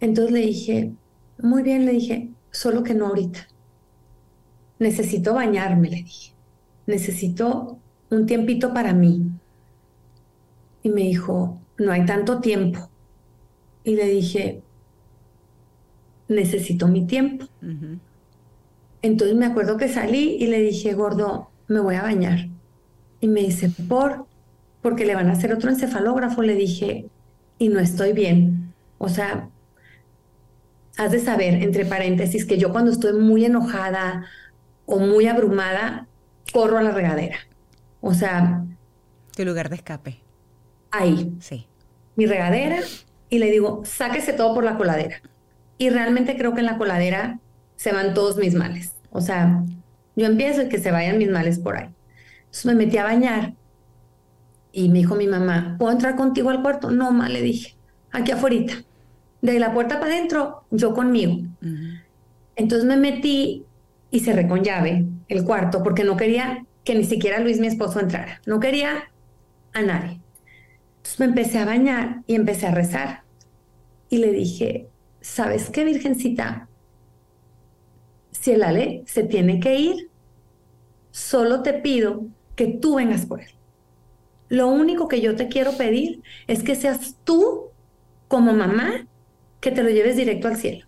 [0.00, 0.92] Entonces le dije,
[1.38, 3.46] muy bien, le dije, solo que no ahorita.
[4.80, 6.32] Necesito bañarme, le dije.
[6.86, 7.78] Necesito
[8.10, 9.30] un tiempito para mí.
[10.82, 12.90] Y me dijo, no hay tanto tiempo.
[13.84, 14.62] Y le dije,
[16.26, 17.46] necesito mi tiempo.
[19.02, 22.48] Entonces me acuerdo que salí y le dije, gordo, me voy a bañar.
[23.20, 24.26] Y me dice, ¿por?
[24.82, 27.06] porque le van a hacer otro encefalógrafo, le dije,
[27.58, 28.72] y no estoy bien.
[28.98, 29.50] O sea,
[30.96, 34.26] has de saber, entre paréntesis, que yo cuando estoy muy enojada
[34.90, 36.08] o muy abrumada,
[36.52, 37.38] corro a la regadera.
[38.00, 38.64] O sea...
[39.36, 40.20] Tu lugar de escape.
[40.90, 41.32] Ahí.
[41.38, 41.66] Sí.
[42.16, 42.80] Mi regadera
[43.28, 45.22] y le digo, sáquese todo por la coladera.
[45.78, 47.38] Y realmente creo que en la coladera
[47.76, 48.94] se van todos mis males.
[49.12, 49.62] O sea,
[50.16, 51.88] yo empiezo y que se vayan mis males por ahí.
[52.40, 53.54] Entonces me metí a bañar
[54.72, 56.90] y me dijo mi mamá, ¿puedo entrar contigo al cuarto?
[56.90, 57.76] No, ma, le dije,
[58.10, 58.74] aquí afuera.
[59.40, 61.38] De la puerta para adentro, yo conmigo.
[62.56, 63.64] Entonces me metí
[64.10, 68.00] y cerré con llave el cuarto porque no quería que ni siquiera Luis, mi esposo,
[68.00, 68.40] entrara.
[68.46, 69.10] No quería
[69.72, 70.20] a nadie.
[70.96, 73.22] Entonces me empecé a bañar y empecé a rezar.
[74.08, 74.88] Y le dije,
[75.20, 76.68] ¿sabes qué, Virgencita?
[78.32, 80.10] Si el Ale se tiene que ir,
[81.10, 83.50] solo te pido que tú vengas por él.
[84.48, 87.68] Lo único que yo te quiero pedir es que seas tú,
[88.26, 89.06] como mamá,
[89.60, 90.86] que te lo lleves directo al cielo.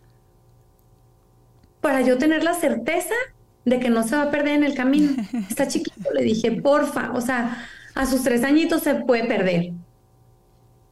[1.83, 3.15] Para yo tener la certeza
[3.67, 5.19] de que no se va a perder en el camino.
[5.51, 9.75] Está chiquito, le dije, porfa, o sea, a sus tres añitos se puede perder.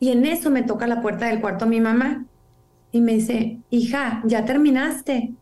[0.01, 2.27] Y en eso me toca la puerta del cuarto a mi mamá
[2.93, 5.37] y me dice, hija, ¿ya terminaste?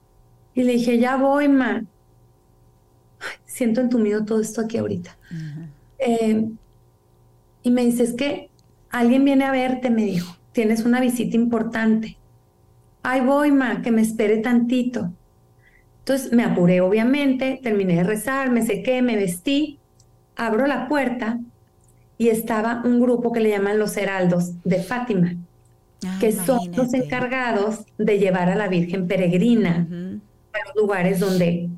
[0.55, 1.87] Y le dije, ya voy, ma.
[3.47, 5.19] siento entumido todo esto aquí ahorita.
[5.99, 6.49] eh,
[7.63, 8.51] y me dice, es que
[8.91, 12.21] alguien viene a verte, me dijo, tienes una visita importante.
[13.03, 15.18] Ay, voy, ma, que me espere tantito.
[16.09, 19.79] Entonces me apuré, obviamente, terminé de rezar, me sequé, me vestí,
[20.37, 21.39] abro la puerta
[22.17, 25.35] y estaba un grupo que le llaman los heraldos de Fátima,
[26.07, 29.87] ah, que son los encargados de llevar a la Virgen peregrina
[30.55, 31.69] a los lugares donde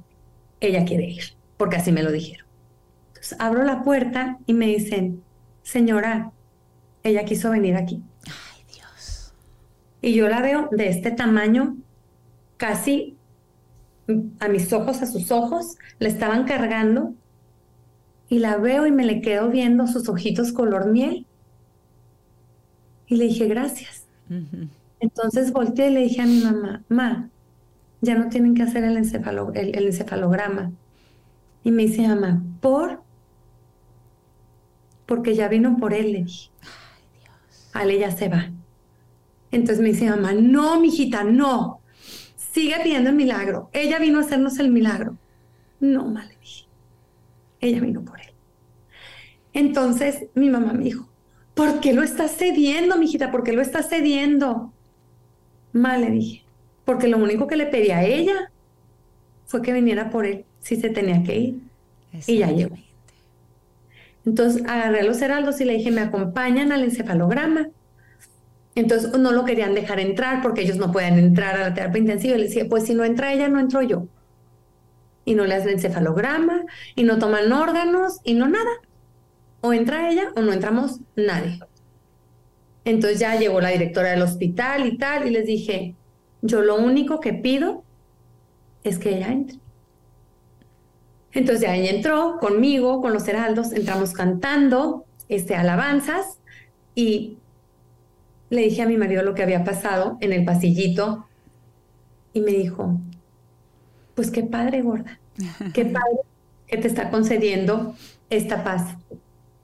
[0.60, 1.24] ella quiere ir,
[1.56, 2.46] porque así me lo dijeron.
[3.08, 5.24] Entonces abro la puerta y me dicen,
[5.64, 6.30] señora,
[7.02, 8.00] ella quiso venir aquí.
[8.26, 9.34] Ay, Dios.
[10.00, 11.78] Y yo la veo de este tamaño,
[12.58, 13.16] casi
[14.40, 17.14] a mis ojos, a sus ojos, la estaban cargando
[18.28, 21.26] y la veo y me le quedo viendo sus ojitos color miel.
[23.06, 24.06] Y le dije, gracias.
[25.00, 27.28] Entonces volteé y le dije a mi mamá, ma,
[28.00, 30.70] ya no tienen que hacer el, el, encefalograma.
[31.64, 33.02] Y me dice, mamá, ¿por?
[35.06, 36.50] Porque ya vino por él, le dije.
[36.62, 37.70] Ay, Dios.
[37.72, 38.52] Ale ya se va.
[39.50, 41.79] Entonces me dice, mamá, no, mijita, no.
[42.52, 43.70] Sigue pidiendo el milagro.
[43.72, 45.16] Ella vino a hacernos el milagro.
[45.78, 46.66] No, ma, le dije.
[47.60, 48.32] Ella vino por él.
[49.52, 51.08] Entonces mi mamá me dijo,
[51.54, 53.30] ¿por qué lo estás cediendo, mijita?
[53.30, 54.72] ¿Por qué lo estás cediendo?
[55.72, 56.44] Mal le dije,
[56.84, 58.50] porque lo único que le pedí a ella
[59.46, 61.60] fue que viniera por él si se tenía que ir.
[62.26, 62.76] Y ya llegó.
[64.26, 67.68] Entonces agarré a los heraldos y le dije, me acompañan al encefalograma.
[68.80, 72.34] Entonces no lo querían dejar entrar porque ellos no pueden entrar a la terapia intensiva.
[72.34, 74.06] Y le decía, pues si no entra ella, no entro yo.
[75.24, 76.64] Y no le hacen encefalograma,
[76.94, 78.70] y no toman órganos, y no nada
[79.60, 81.60] o entra ella o no entramos nadie.
[82.84, 85.94] Entonces ya llegó la directora del hospital y tal, y les dije,
[86.42, 87.84] yo lo único que pido
[88.82, 89.58] es que ella entre.
[91.32, 96.38] Entonces ya ella entró conmigo, con los heraldos, entramos cantando este, alabanzas
[96.94, 97.36] y
[98.50, 101.26] le dije a mi marido lo que había pasado en el pasillito
[102.32, 103.00] y me dijo,
[104.14, 105.18] pues qué padre, gorda,
[105.72, 106.18] qué padre
[106.66, 107.94] que te está concediendo
[108.28, 108.96] esta paz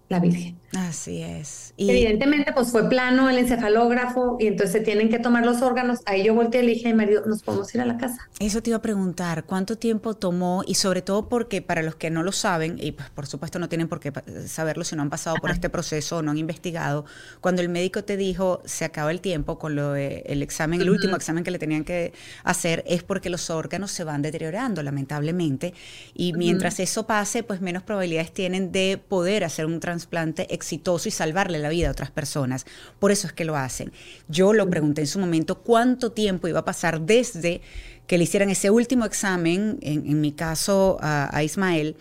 [0.08, 0.56] la Virgen.
[0.76, 1.72] Así es.
[1.78, 6.00] Y Evidentemente, pues fue plano el encefalógrafo y entonces se tienen que tomar los órganos.
[6.04, 8.28] Ahí yo volteé y le dije a mi marido, nos podemos ir a la casa.
[8.40, 10.64] Eso te iba a preguntar, ¿cuánto tiempo tomó?
[10.66, 13.70] Y sobre todo porque para los que no lo saben, y pues por supuesto no
[13.70, 14.12] tienen por qué
[14.46, 17.06] saberlo si no han pasado por este proceso o no han investigado,
[17.40, 21.16] cuando el médico te dijo se acaba el tiempo con lo el examen, el último
[21.16, 22.12] examen que le tenían que
[22.44, 25.72] hacer, es porque los órganos se van deteriorando, lamentablemente.
[26.12, 31.12] Y mientras eso pase, pues menos probabilidades tienen de poder hacer un trasplante exitoso y
[31.12, 32.66] salvarle la vida a otras personas.
[32.98, 33.92] Por eso es que lo hacen.
[34.28, 37.60] Yo lo pregunté en su momento cuánto tiempo iba a pasar desde
[38.08, 41.96] que le hicieran ese último examen, en, mi caso a, Ismael,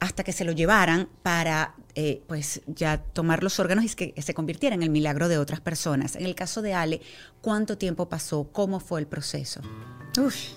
[0.00, 4.34] hasta que se lo llevaran para eh, pues ya tomar los órganos y que se
[4.34, 6.16] convirtiera en el milagro de otras personas.
[6.16, 7.00] En el caso de Ale,
[7.40, 8.48] ¿cuánto tiempo pasó?
[8.52, 9.60] ¿Cómo fue el proceso?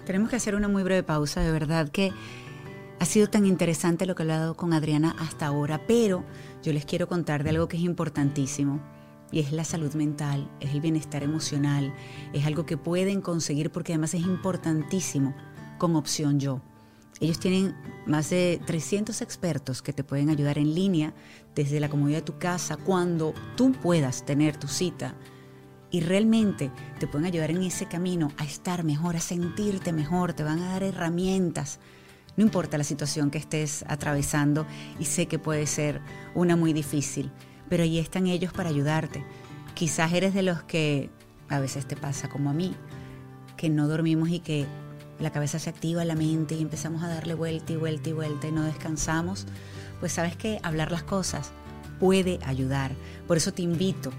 [0.05, 2.11] Tenemos que hacer una muy breve pausa, de verdad que
[2.99, 6.23] ha sido tan interesante lo que he hablado con Adriana hasta ahora, pero
[6.63, 8.81] yo les quiero contar de algo que es importantísimo
[9.31, 11.93] y es la salud mental, es el bienestar emocional,
[12.33, 15.35] es algo que pueden conseguir porque además es importantísimo
[15.77, 16.61] con opción yo.
[17.19, 21.13] Ellos tienen más de 300 expertos que te pueden ayudar en línea
[21.55, 25.15] desde la comodidad de tu casa cuando tú puedas tener tu cita
[25.89, 30.43] y realmente te pueden ayudar en ese camino a estar mejor, a sentirte mejor, te
[30.43, 31.79] van a dar herramientas
[32.37, 34.67] no importa la situación que estés atravesando
[34.99, 36.01] y sé que puede ser
[36.35, 37.31] una muy difícil,
[37.67, 39.25] pero ahí están ellos para ayudarte.
[39.73, 41.09] Quizás eres de los que
[41.49, 42.75] a veces te pasa como a mí,
[43.57, 44.67] que no dormimos y que
[45.19, 48.47] la cabeza se activa, la mente y empezamos a darle vuelta y vuelta y vuelta
[48.47, 49.47] y no descansamos,
[49.99, 51.51] pues sabes que hablar las cosas
[51.99, 52.91] puede ayudar.
[53.25, 54.11] Por eso te invito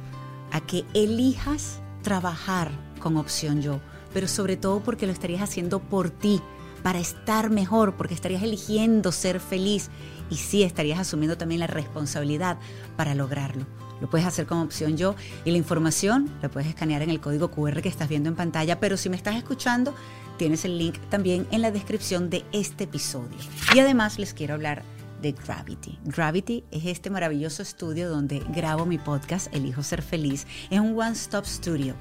[0.50, 3.80] a que elijas trabajar con opción yo,
[4.12, 6.42] pero sobre todo porque lo estarías haciendo por ti
[6.82, 9.90] para estar mejor, porque estarías eligiendo ser feliz
[10.30, 12.58] y sí estarías asumiendo también la responsabilidad
[12.96, 13.66] para lograrlo.
[14.00, 17.50] Lo puedes hacer como opción yo y la información la puedes escanear en el código
[17.50, 19.94] QR que estás viendo en pantalla, pero si me estás escuchando,
[20.36, 23.36] tienes el link también en la descripción de este episodio.
[23.74, 24.82] Y además les quiero hablar
[25.20, 25.98] de Gravity.
[26.04, 30.46] Gravity es este maravilloso estudio donde grabo mi podcast Elijo Ser Feliz.
[30.70, 31.96] Es un one-stop studio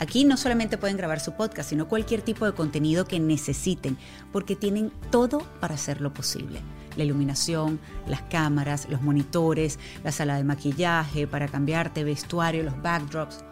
[0.00, 3.98] Aquí no solamente pueden grabar su podcast, sino cualquier tipo de contenido que necesiten,
[4.32, 6.60] porque tienen todo para hacerlo posible.
[6.96, 13.44] La iluminación, las cámaras, los monitores, la sala de maquillaje para cambiarte, vestuario, los backdrops,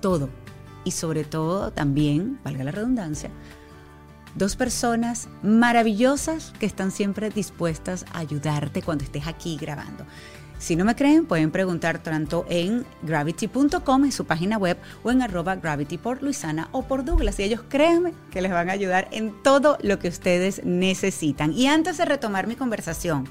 [0.00, 0.28] todo.
[0.84, 3.30] Y sobre todo también, valga la redundancia,
[4.34, 10.04] dos personas maravillosas que están siempre dispuestas a ayudarte cuando estés aquí grabando.
[10.64, 15.20] Si no me creen, pueden preguntar tanto en gravity.com, en su página web, o en
[15.20, 17.38] arroba gravity por Luisana o por Douglas.
[17.38, 21.52] Y ellos créanme que les van a ayudar en todo lo que ustedes necesitan.
[21.52, 23.28] Y antes de retomar mi conversación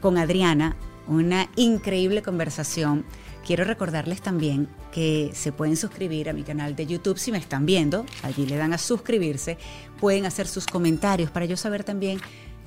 [0.00, 0.76] con Adriana,
[1.08, 3.04] una increíble conversación,
[3.44, 7.66] quiero recordarles también que se pueden suscribir a mi canal de YouTube si me están
[7.66, 8.06] viendo.
[8.22, 9.58] Allí le dan a suscribirse.
[9.98, 12.20] Pueden hacer sus comentarios para yo saber también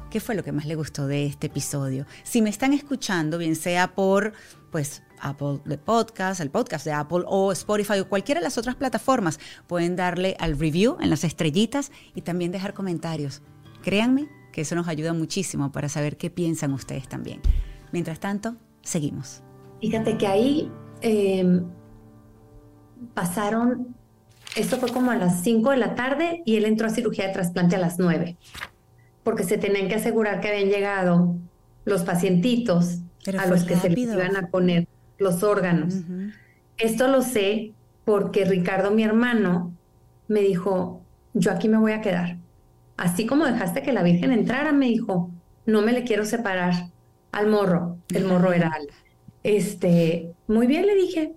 [0.10, 2.06] qué fue lo que más le gustó de este episodio.
[2.24, 4.34] Si me están escuchando, bien sea por
[4.72, 8.76] pues Apple de Podcast, el podcast de Apple o Spotify o cualquiera de las otras
[8.76, 13.42] plataformas, pueden darle al review en las estrellitas y también dejar comentarios.
[13.84, 17.42] Créanme que eso nos ayuda muchísimo para saber qué piensan ustedes también.
[17.92, 19.42] Mientras tanto, seguimos.
[19.82, 21.62] Fíjate que ahí eh,
[23.14, 23.96] pasaron,
[24.56, 27.34] esto fue como a las 5 de la tarde y él entró a cirugía de
[27.34, 28.38] trasplante a las 9,
[29.30, 31.36] porque se tenían que asegurar que habían llegado
[31.86, 33.02] los pacientitos
[33.38, 34.88] a los que se les iban a poner
[35.20, 35.94] los órganos.
[36.80, 37.74] Esto lo sé
[38.06, 39.72] porque Ricardo, mi hermano,
[40.28, 41.04] me dijo,
[41.36, 42.38] yo aquí me voy a quedar.
[42.98, 45.30] Así como dejaste que la Virgen entrara, me dijo,
[45.68, 46.74] no me le quiero separar
[47.32, 48.00] al morro.
[48.12, 48.72] El morro era
[49.44, 51.36] Este, muy bien, le dije,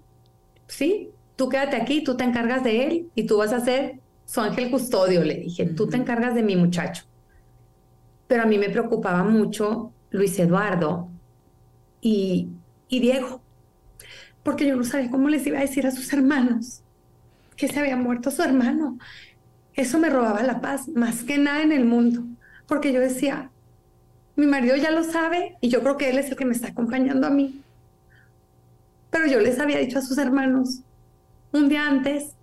[0.67, 4.41] sí, tú quédate aquí, tú te encargas de él y tú vas a ser su
[4.41, 7.05] ángel custodio, le dije, tú te encargas de mi muchacho.
[8.33, 11.11] Pero a mí me preocupaba mucho Luis Eduardo
[12.01, 12.49] y,
[12.89, 13.43] Diego,
[14.43, 16.81] porque yo no sabía cómo les iba a decir a sus hermanos
[17.57, 18.97] que se había muerto su hermano.
[19.75, 22.25] Eso me robaba la paz, más que nada en el mundo,
[22.67, 23.51] porque yo decía,
[24.35, 26.69] mi marido ya lo sabe y yo creo que él es el que me está
[26.69, 27.61] acompañando a mí.
[29.11, 30.81] Pero yo les había dicho a sus hermanos
[31.53, 32.35] un día antes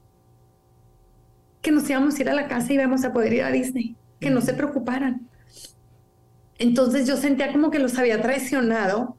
[1.63, 3.95] que nos íbamos a ir a la casa y íbamos a poder ir a Disney,
[4.19, 5.27] que no se preocuparan.
[6.59, 9.17] Entonces yo sentía como que los había traicionado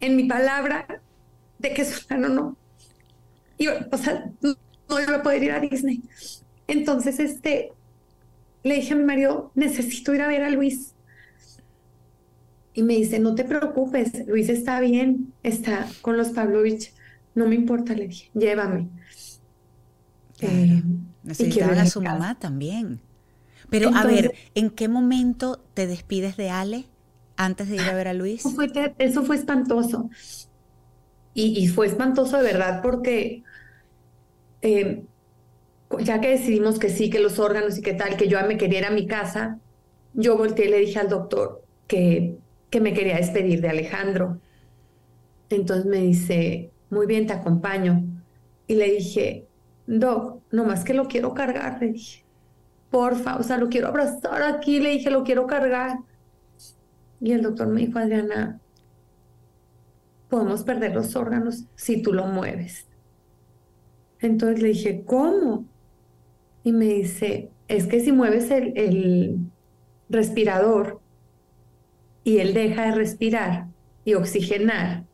[0.00, 1.02] en mi palabra
[1.58, 2.56] de que su hermano no,
[3.92, 6.02] o sea, no iba a poder ir a Disney.
[6.66, 7.72] Entonces, este,
[8.62, 10.94] le dije a mi marido, necesito ir a ver a Luis.
[12.74, 16.92] Y me dice, no te preocupes, Luis está bien, está con los Pavlovich,
[17.34, 18.88] no me importa, le dije, llévame.
[20.40, 20.82] Eh,
[21.22, 23.00] Necesitaban a su mamá también.
[23.70, 26.84] Pero a ver, ¿en qué momento te despides de Ale
[27.36, 28.40] antes de ir a ver a Luis?
[28.40, 30.10] Eso fue, eso fue espantoso.
[31.34, 33.42] Y, fue espantoso de verdad porque
[34.62, 35.04] eh,
[36.00, 38.78] ya que decidimos que sí, que los órganos y qué tal, que yo me quería
[38.78, 39.60] ir a mi casa,
[40.14, 42.38] yo volteé y le dije al doctor que,
[42.70, 44.40] que me quería despedir de Alejandro.
[45.50, 48.02] Entonces me dice, muy bien, te acompaño.
[48.66, 49.46] Y le dije,
[49.86, 52.25] Doc, nomás que lo quiero cargar, le dije,
[52.96, 55.98] porfa, o sea, lo quiero abrazar aquí, le dije, lo quiero cargar.
[57.20, 58.58] Y el doctor me dijo, Adriana,
[60.30, 62.86] podemos perder los órganos si tú lo mueves.
[64.18, 65.66] Entonces le dije, ¿cómo?
[66.64, 69.40] Y me dice, es que si mueves el, el
[70.08, 71.02] respirador
[72.24, 73.66] y él deja de respirar
[74.06, 75.04] y oxigenar,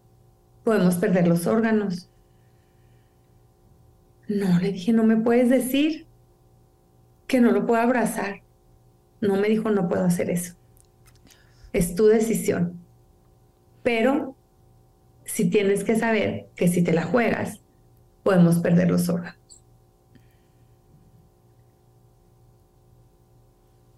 [0.63, 2.09] podemos perder los órganos.
[4.29, 6.07] No, le dije, no me puedes decir
[7.33, 8.43] que no lo puedo abrazar.
[9.23, 10.55] No me dijo, no puedo hacer eso.
[11.73, 12.79] Es tu decisión.
[13.83, 14.37] Pero
[15.25, 17.63] si tienes que saber que si te la juegas,
[18.23, 19.63] podemos perder los órganos.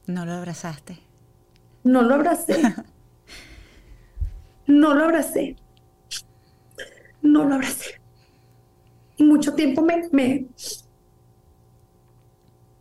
[0.06, 1.00] ¿No lo abrazaste?
[1.82, 2.62] No lo abracé.
[4.68, 5.56] no lo abracé.
[7.20, 8.00] No lo abracé.
[9.16, 10.46] Y mucho tiempo me, me,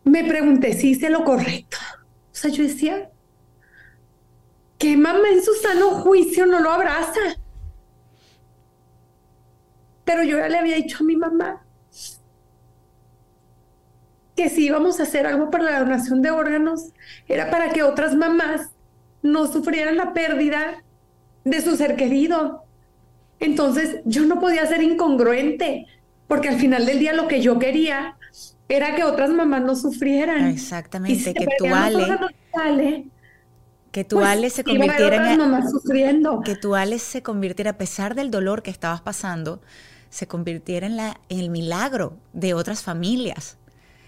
[0.03, 1.77] me pregunté si hice lo correcto.
[2.31, 3.09] O sea, yo decía,
[4.77, 7.21] ¿qué mamá en su sano juicio no lo abraza?
[10.03, 11.63] Pero yo ya le había dicho a mi mamá
[14.35, 16.91] que si íbamos a hacer algo para la donación de órganos,
[17.27, 18.71] era para que otras mamás
[19.21, 20.83] no sufrieran la pérdida
[21.43, 22.63] de su ser querido.
[23.39, 25.85] Entonces yo no podía ser incongruente,
[26.27, 28.17] porque al final del día lo que yo quería
[28.69, 30.47] era que otras mamás no sufrieran.
[30.47, 33.05] Exactamente, que tu Ale,
[33.91, 36.41] que tu pues, Ale se convirtiera en sufriendo.
[36.41, 39.61] que tu Ale se convirtiera a pesar del dolor que estabas pasando,
[40.09, 43.57] se convirtiera en la en el milagro de otras familias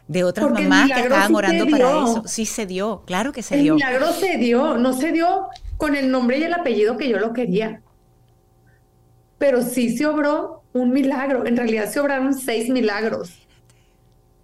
[0.08, 2.24] de otras mamás que estaban orando para eso.
[2.26, 3.74] Sí se dio, claro que se dio.
[3.74, 7.20] El milagro se dio, no se dio con el nombre y el apellido que yo
[7.20, 7.82] lo quería.
[9.38, 11.46] Pero sí se obró un milagro.
[11.46, 13.45] En realidad se obraron seis milagros.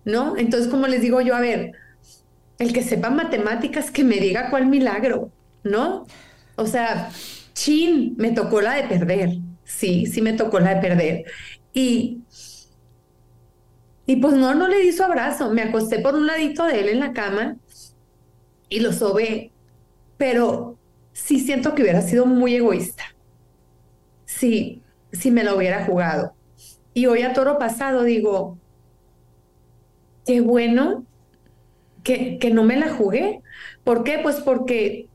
[0.05, 0.37] ¿No?
[0.37, 1.73] Entonces, como les digo yo, a ver,
[2.59, 5.31] el que sepa matemáticas que me diga cuál milagro,
[5.63, 6.05] ¿no?
[6.55, 7.09] O sea,
[7.53, 9.39] chin, me tocó la de perder.
[9.63, 11.25] Sí, sí me tocó la de perder.
[11.73, 12.23] Y
[14.05, 15.51] y pues no, no le di su abrazo.
[15.51, 17.57] Me acosté por un ladito de él en la cama
[18.69, 19.51] y lo sobé.
[20.17, 20.79] Pero
[21.13, 23.03] sí siento que hubiera sido muy egoísta.
[24.25, 26.35] Sí, si me lo hubiera jugado.
[26.93, 28.60] Y hoy a toro pasado digo,
[30.25, 31.05] qué bueno
[32.03, 33.41] que, que no me la jugué.
[33.83, 34.19] ¿Por qué?
[34.21, 35.07] Pues porque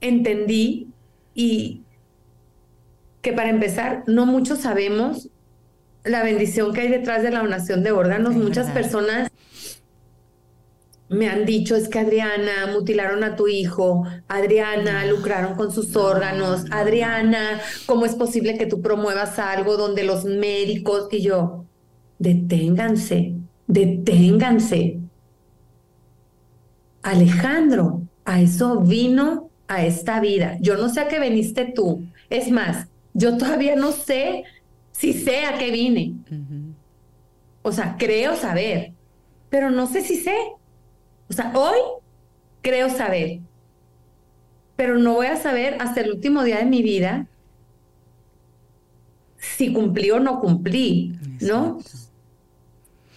[0.00, 0.88] entendí
[1.34, 1.82] y
[3.22, 5.28] que para empezar, no muchos sabemos
[6.04, 8.34] la bendición que hay detrás de la donación de órganos.
[8.34, 9.30] Muchas personas
[11.10, 16.66] me han dicho es que Adriana mutilaron a tu hijo, Adriana lucraron con sus órganos,
[16.70, 21.66] Adriana, ¿cómo es posible que tú promuevas algo donde los médicos y yo,
[22.20, 23.39] deténganse,
[23.70, 24.98] deténganse.
[27.02, 30.58] Alejandro, a eso vino a esta vida.
[30.60, 32.04] Yo no sé a qué viniste tú.
[32.28, 34.44] Es más, yo todavía no sé
[34.92, 36.14] si sé a qué vine.
[37.62, 38.92] O sea, creo saber,
[39.48, 40.36] pero no sé si sé.
[41.28, 41.78] O sea, hoy
[42.62, 43.40] creo saber,
[44.76, 47.26] pero no voy a saber hasta el último día de mi vida
[49.36, 51.78] si cumplí o no cumplí, ¿no?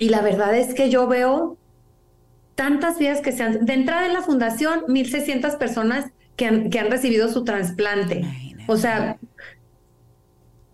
[0.03, 1.57] Y la verdad es que yo veo
[2.55, 3.65] tantas vidas que se han...
[3.65, 8.21] De entrada en la fundación, 1.600 personas que han, que han recibido su trasplante.
[8.67, 9.17] O sea,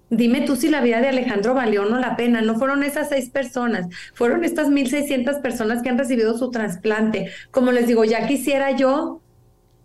[0.10, 2.42] Dime tú si la vida de Alejandro valió o no la pena.
[2.42, 7.30] No fueron esas seis personas, fueron estas 1.600 personas que han recibido su trasplante.
[7.52, 9.22] Como les digo, ya quisiera yo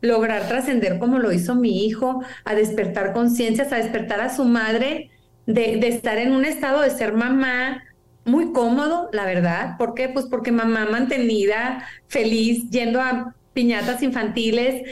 [0.01, 5.11] lograr trascender como lo hizo mi hijo, a despertar conciencias, a despertar a su madre,
[5.45, 7.83] de, de, estar en un estado de ser mamá
[8.25, 9.77] muy cómodo, la verdad.
[9.77, 10.09] ¿Por qué?
[10.09, 14.83] Pues porque mamá mantenida, feliz, yendo a piñatas infantiles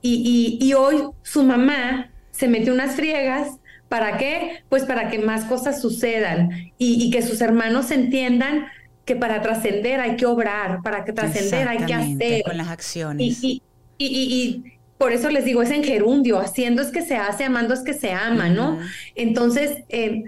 [0.00, 3.58] y, y, y hoy su mamá se mete unas friegas
[3.92, 4.64] ¿Para qué?
[4.70, 8.64] Pues para que más cosas sucedan y, que sus hermanos entiendan
[9.04, 12.42] que para trascender hay que obrar, para que trascender hay que hacer.
[12.42, 13.44] Con las acciones.
[13.44, 13.62] Y,
[13.98, 14.64] y,
[14.96, 17.92] por eso les digo, es en gerundio, haciendo es que se hace, amando es que
[17.92, 18.78] se ama, ¿no?
[19.14, 20.24] Entonces, eh,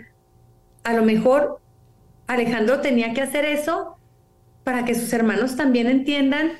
[0.82, 1.62] a lo mejor
[2.26, 3.96] Alejandro tenía que hacer eso
[4.62, 6.52] para que sus hermanos también entiendan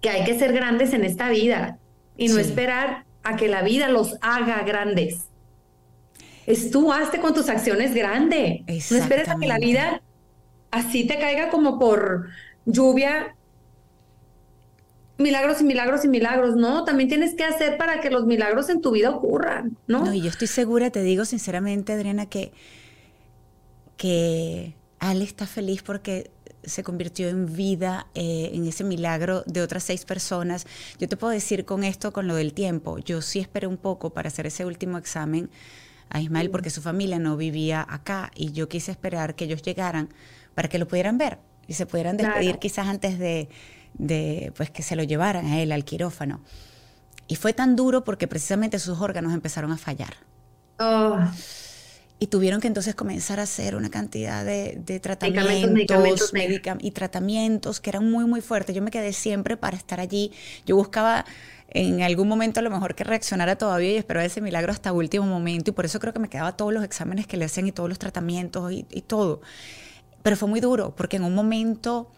[0.00, 1.78] que hay que ser grandes en esta vida
[2.16, 5.28] y no esperar a que la vida los haga grandes
[6.46, 8.64] es tú hazte con tus acciones grande.
[8.66, 10.02] No esperes a que la vida
[10.70, 12.28] así te caiga como por
[12.66, 13.34] lluvia.
[15.16, 18.80] Milagros y milagros y milagros, no, también tienes que hacer para que los milagros en
[18.80, 20.04] tu vida ocurran, ¿no?
[20.04, 22.52] No, y yo estoy segura, te digo sinceramente, Adriana, que,
[23.96, 26.30] que Ale está feliz porque
[26.66, 30.66] se convirtió en vida eh, en ese milagro de otras seis personas.
[30.98, 34.10] Yo te puedo decir con esto, con lo del tiempo, yo sí esperé un poco
[34.10, 35.50] para hacer ese último examen
[36.10, 40.08] a Ismael porque su familia no vivía acá y yo quise esperar que ellos llegaran
[40.54, 43.48] para que lo pudieran ver y se pudieran despedir quizás antes de,
[43.94, 46.40] de, pues que se lo llevaran a él al quirófano.
[47.26, 50.14] Y fue tan duro porque precisamente sus órganos empezaron a fallar.
[50.78, 51.18] Oh.
[52.18, 56.32] Y tuvieron que entonces comenzar a hacer una cantidad de, de tratamientos medicamentos,
[56.80, 58.74] y tratamientos que eran muy, muy fuertes.
[58.74, 60.32] Yo me quedé siempre para estar allí.
[60.64, 61.24] Yo buscaba
[61.74, 65.26] en algún momento a lo mejor que reaccionara todavía y esperaba ese milagro hasta último
[65.26, 65.70] momento.
[65.70, 67.88] Y por eso creo que me quedaba todos los exámenes que le hacían y todos
[67.88, 69.40] los tratamientos y, todo.
[70.22, 72.10] Pero fue muy duro porque en un momento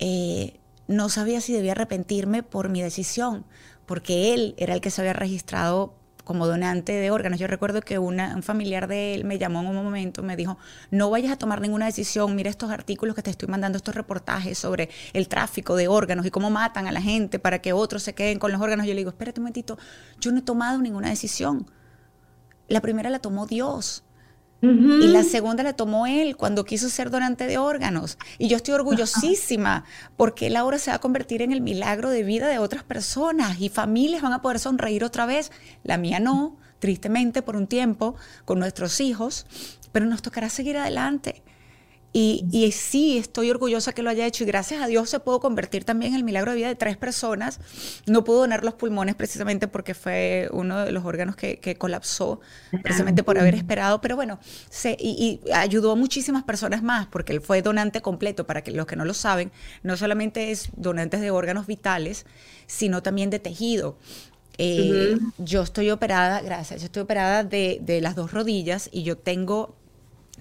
[0.00, 0.58] eh,
[0.88, 3.44] no sabía si debía arrepentirme por mi decisión,
[3.86, 5.94] porque él era el que se había registrado
[6.24, 7.38] como donante de órganos.
[7.38, 10.58] Yo recuerdo que una, un familiar de él me llamó en un momento, me dijo,
[10.90, 14.58] no vayas a tomar ninguna decisión, mira estos artículos que te estoy mandando, estos reportajes
[14.58, 18.14] sobre el tráfico de órganos y cómo matan a la gente para que otros se
[18.14, 18.86] queden con los órganos.
[18.86, 19.78] Yo le digo, espérate un momentito,
[20.20, 21.66] yo no he tomado ninguna decisión.
[22.68, 24.03] La primera la tomó Dios.
[24.64, 28.18] Y la segunda la tomó él cuando quiso ser donante de órganos.
[28.38, 29.84] Y yo estoy orgullosísima
[30.16, 33.60] porque él ahora se va a convertir en el milagro de vida de otras personas
[33.60, 35.52] y familias van a poder sonreír otra vez.
[35.82, 39.46] La mía no, tristemente por un tiempo, con nuestros hijos,
[39.92, 41.42] pero nos tocará seguir adelante.
[42.16, 45.82] Y, sí, estoy orgullosa que lo haya hecho y gracias a Dios se pudo convertir
[45.82, 47.58] también en el milagro de vida de tres personas.
[48.06, 52.40] No pudo donar los pulmones precisamente porque fue uno de los órganos que, colapsó,
[52.84, 54.38] precisamente por haber esperado, pero bueno,
[54.70, 58.86] se, y, ayudó a muchísimas personas más porque él fue donante completo, para que los
[58.86, 59.50] que no lo saben,
[59.82, 62.26] no solamente es donante de órganos vitales,
[62.68, 63.98] sino también de tejido.
[64.58, 69.18] Eh, yo estoy operada, gracias, yo estoy operada de, de las dos rodillas y yo
[69.18, 69.74] tengo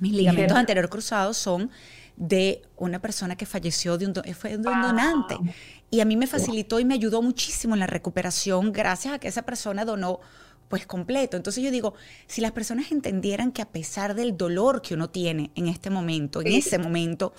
[0.03, 1.71] mis ligamentos anteriores cruzados son
[2.17, 5.37] de una persona que falleció de un, fue un donante.
[5.89, 9.29] Y a mí me facilitó y me ayudó muchísimo en la recuperación gracias a que
[9.29, 10.19] esa persona donó
[10.67, 11.37] pues completo.
[11.37, 11.93] Entonces yo digo,
[12.27, 16.41] si las personas entendieran que a pesar del dolor que uno tiene en este momento,
[16.41, 17.33] en ese momento,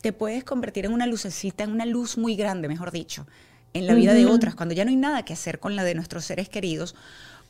[0.00, 3.28] te puedes convertir en una lucecita, en una luz muy grande, mejor dicho,
[3.74, 5.94] en la vida de otras, cuando ya no hay nada que hacer con la de
[5.94, 6.96] nuestros seres queridos,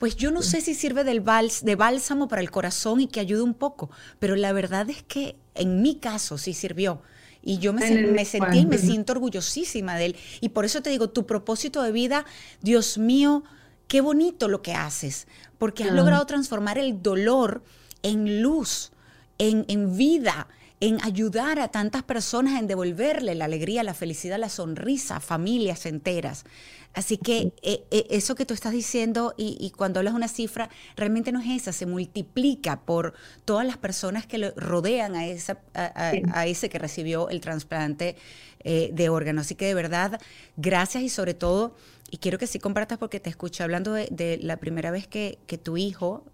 [0.02, 1.22] pues yo no sé si sirve del
[1.62, 3.88] de bálsamo para el corazón y que ayude un poco,
[4.18, 7.02] pero la verdad es que en mi caso sí sirvió.
[7.40, 10.16] Y yo me, sentí y me siento orgullosísima de él.
[10.40, 12.24] Y por eso te digo, tu propósito de vida,
[12.62, 13.44] Dios mío,
[13.86, 17.62] qué bonito lo que haces, porque has logrado transformar el dolor
[18.02, 18.90] en luz,
[19.38, 20.48] en, en vida,
[20.82, 25.86] en ayudar a tantas personas, en devolverle la alegría, la felicidad, la sonrisa a familias
[25.86, 26.44] enteras.
[26.92, 31.30] Así que eh, eh, eso que tú estás diciendo y, cuando hablas una cifra, realmente
[31.30, 33.14] no es esa, se multiplica por
[33.44, 38.16] todas las personas que lo rodean a, esa, a, ese que recibió el trasplante
[38.64, 39.46] eh, de órganos.
[39.46, 40.20] Así que de verdad,
[40.56, 41.76] gracias y sobre todo,
[42.10, 45.58] y quiero que sí compartas porque te escuché hablando de, la primera vez que, que
[45.58, 46.24] tu hijo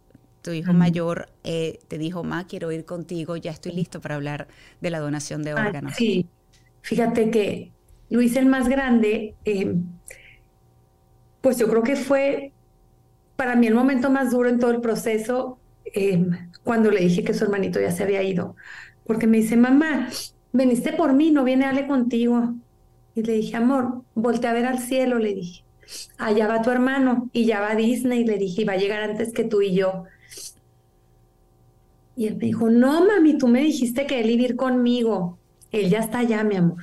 [0.42, 4.48] tu hijo mayor eh, te dijo, Ma, quiero ir contigo, ya estoy listo para hablar
[4.80, 5.94] de la donación de órganos.
[5.96, 6.26] sí,
[6.82, 7.72] fíjate que
[8.10, 9.74] Luis el más grande, eh,
[11.40, 12.52] pues yo creo que fue
[13.36, 15.58] para mí el momento más duro en todo el proceso
[15.94, 16.26] eh,
[16.64, 18.56] cuando le dije que su hermanito ya se había ido,
[19.04, 20.08] porque me dice, mamá,
[20.52, 22.54] veniste por mí, no viene Ale contigo.
[23.14, 25.64] Y le dije, amor, voltea a ver al cielo, le dije.
[26.18, 29.32] Allá va tu hermano y ya va Disney, le dije, y va a llegar antes
[29.32, 30.04] que tú y yo.
[32.18, 35.38] Y él me dijo, no, mami, tú me dijiste que él iba a ir conmigo.
[35.70, 36.82] Él ya está allá, mi amor.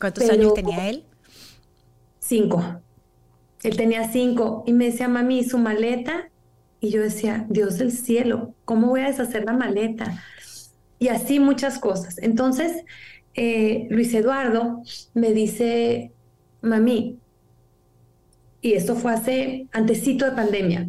[0.00, 1.04] ¿Cuántos años tenía él?
[2.18, 2.80] Cinco.
[3.62, 4.64] Él tenía cinco.
[4.66, 6.30] Y me decía, mami, su maleta?
[6.80, 10.18] Y yo decía, Dios del cielo, ¿cómo voy a deshacer la maleta?
[10.98, 12.16] Y así muchas cosas.
[12.16, 12.86] Entonces,
[13.34, 14.80] eh, Luis Eduardo
[15.12, 16.12] me dice,
[16.62, 17.18] mami,
[18.62, 20.88] y esto fue hace antecito de pandemia,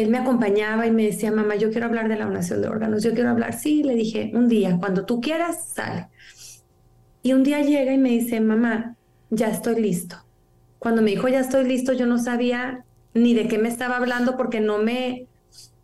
[0.00, 3.02] él me acompañaba y me decía, mamá, yo quiero hablar de la donación de órganos,
[3.02, 3.58] yo quiero hablar.
[3.58, 6.08] Sí, le dije, un día, cuando tú quieras, sale.
[7.22, 8.96] Y un día llega y me dice, mamá,
[9.30, 10.16] ya estoy listo.
[10.78, 12.84] Cuando me dijo, ya estoy listo, yo no sabía
[13.14, 15.26] ni de qué me estaba hablando porque no me,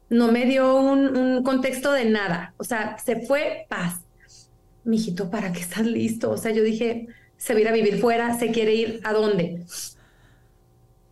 [0.09, 2.55] no me dio un, contexto de nada.
[2.57, 4.01] O sea, se fue paz.
[4.85, 6.31] Mijito, ¿para qué estás listo?
[6.31, 9.13] O sea, yo dije, se va a ir a vivir fuera, se quiere ir a
[9.13, 9.65] dónde.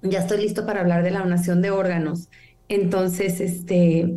[0.02, 2.28] Ya estoy listo para hablar de la donación de órganos.
[2.74, 4.12] Entonces, este,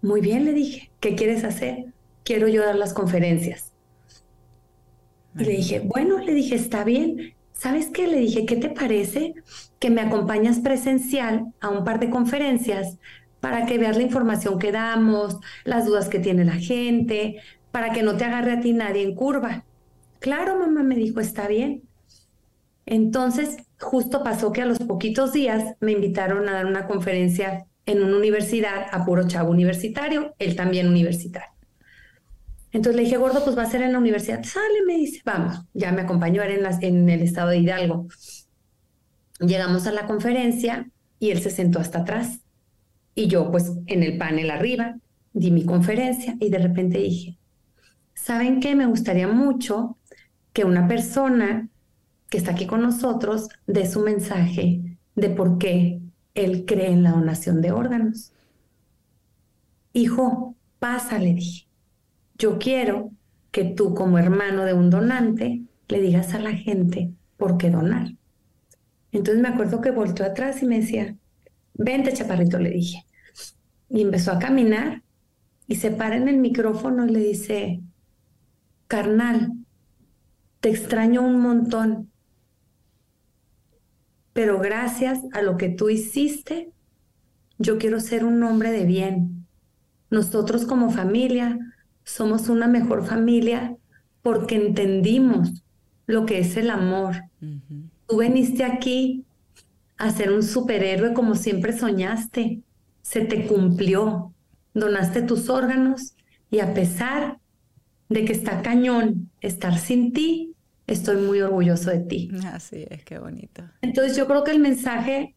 [0.00, 1.92] muy bien, le dije, ¿qué quieres hacer?
[2.24, 3.72] Quiero yo dar las conferencias.
[5.38, 7.34] Y le dije, bueno, le dije, está bien.
[7.52, 8.06] ¿Sabes qué?
[8.06, 9.34] Le dije, ¿qué te parece
[9.78, 12.98] que me acompañas presencial a un par de conferencias
[13.40, 18.02] para que veas la información que damos, las dudas que tiene la gente, para que
[18.02, 19.66] no te agarre a ti nadie en curva?
[20.18, 21.82] Claro, mamá me dijo, está bien.
[22.86, 28.02] Entonces, justo pasó que a los poquitos días me invitaron a dar una conferencia en
[28.02, 31.50] una universidad a puro chavo universitario, él también universitario.
[32.72, 34.42] Entonces le dije, gordo, pues va a ser en la universidad.
[34.44, 35.60] Sale, me dice, vamos.
[35.74, 38.08] Ya me acompañó, era en, en el estado de Hidalgo.
[39.40, 42.40] Llegamos a la conferencia y él se sentó hasta atrás.
[43.14, 44.96] Y yo, pues, en el panel arriba,
[45.34, 47.36] di mi conferencia y de repente dije,
[48.14, 48.74] ¿saben qué?
[48.74, 49.98] Me gustaría mucho
[50.54, 51.68] que una persona
[52.30, 56.00] que está aquí con nosotros dé su mensaje de por qué
[56.34, 58.32] él cree en la donación de órganos.
[59.92, 61.66] Hijo, pasa, le dije.
[62.38, 63.10] Yo quiero
[63.50, 68.12] que tú como hermano de un donante le digas a la gente por qué donar.
[69.12, 71.14] Entonces me acuerdo que volteó atrás y me decía,
[71.74, 73.04] vente chaparrito, le dije.
[73.90, 75.02] Y empezó a caminar
[75.66, 77.80] y se para en el micrófono y le dice,
[78.86, 79.52] carnal,
[80.60, 82.11] te extraño un montón
[84.32, 86.70] pero gracias a lo que tú hiciste,
[87.58, 89.46] yo quiero ser un hombre de bien.
[90.10, 91.58] Nosotros como familia
[92.04, 93.76] somos una mejor familia
[94.22, 95.62] porque entendimos
[96.06, 97.24] lo que es el amor.
[98.06, 99.24] Tú viniste aquí
[99.96, 102.62] a ser un superhéroe como siempre soñaste.
[103.02, 104.32] Se te cumplió.
[104.74, 106.14] Donaste tus órganos
[106.50, 107.38] y a pesar
[108.08, 110.51] de que está cañón estar sin ti,
[110.86, 112.30] estoy muy orgulloso de ti.
[112.52, 113.62] Así es, qué bonito.
[113.80, 115.36] Entonces yo creo que el mensaje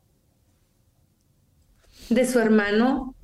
[2.10, 3.16] de su hermano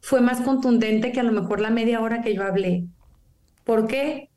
[0.00, 2.86] fue más contundente que a lo mejor la media hora que yo hablé.
[3.64, 4.30] ¿Por qué?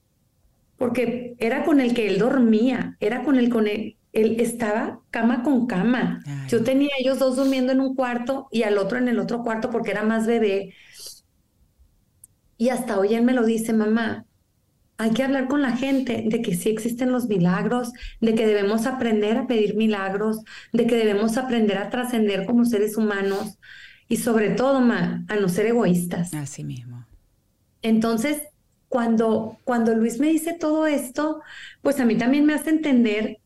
[0.78, 5.44] Porque era con el que él dormía, era con el con él, él estaba cama
[5.44, 6.22] con cama.
[6.48, 9.70] Yo tenía ellos dos durmiendo en un cuarto y al otro en el otro cuarto
[9.70, 10.74] porque era más bebé.
[12.58, 14.26] Y hasta hoy él me lo dice, mamá,
[14.98, 17.92] hay que hablar con la gente de que sí existen los milagros,
[18.22, 20.40] de que debemos aprender a pedir milagros,
[20.72, 23.58] de que debemos aprender a trascender como seres humanos
[24.08, 26.34] y sobre todo, ma, a no ser egoístas.
[26.34, 27.06] Así mismo.
[27.82, 28.42] Entonces,
[28.88, 31.42] cuando, cuando Luis me dice todo esto,
[31.82, 33.40] pues a mí también me hace entender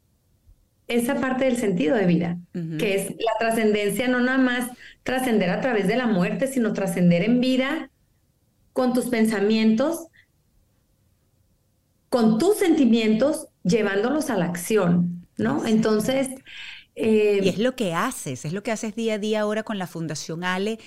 [0.88, 2.38] esa parte del sentido de vida,
[2.80, 4.72] que es la trascendencia, no nada más
[5.04, 7.92] trascender a través de la muerte, sino trascender en vida
[8.74, 10.08] con tus pensamientos
[12.10, 15.66] con tus sentimientos llevándolos a la acción, ¿no?
[15.66, 16.30] Entonces,
[16.96, 19.88] y es lo que haces, es lo que haces día a día ahora con la
[19.88, 20.80] Fundación Ale.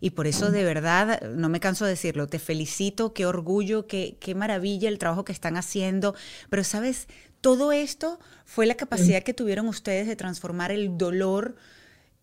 [0.00, 4.16] Y por eso de verdad, no me canso de decirlo, te felicito, qué orgullo, qué,
[4.18, 6.14] qué maravilla el trabajo que están haciendo.
[6.48, 7.06] Pero sabes,
[7.40, 11.54] todo esto fue la capacidad que tuvieron ustedes de transformar el dolor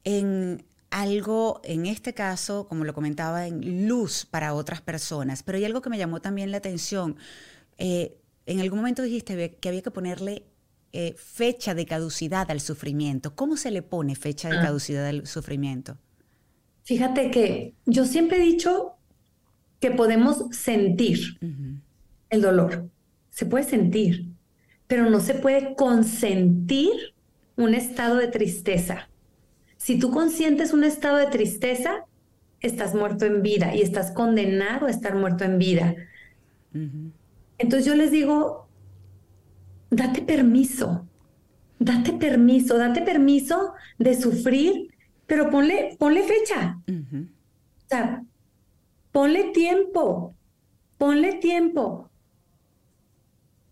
[0.03, 5.43] en algo, en este caso, como lo comentaba, en luz para otras personas.
[5.43, 7.16] Pero hay algo que me llamó también la atención.
[7.78, 8.18] Eh,
[8.48, 10.43] en algún momento dijiste que había que ponerle
[10.93, 13.36] eh, fecha de caducidad al sufrimiento.
[13.36, 14.62] ¿Cómo se le pone fecha de ah.
[14.64, 15.98] caducidad al sufrimiento?
[16.84, 18.93] Fíjate que yo siempre he dicho
[19.82, 21.38] que podemos sentir
[22.30, 22.89] el dolor.
[23.30, 24.32] Se puede sentir,
[24.88, 26.91] pero no se puede consentir
[27.58, 29.10] un estado de tristeza.
[29.76, 32.06] Si tú consientes un estado de tristeza,
[32.62, 35.95] estás muerto en vida y estás condenado a estar muerto en vida.
[37.58, 38.68] Entonces yo les digo,
[39.89, 41.08] date permiso,
[41.80, 44.93] date permiso, date permiso de sufrir,
[45.26, 46.80] pero ponle, ponle fecha.
[46.88, 48.24] O sea,
[49.12, 50.36] ponle tiempo,
[50.97, 52.10] ponle tiempo.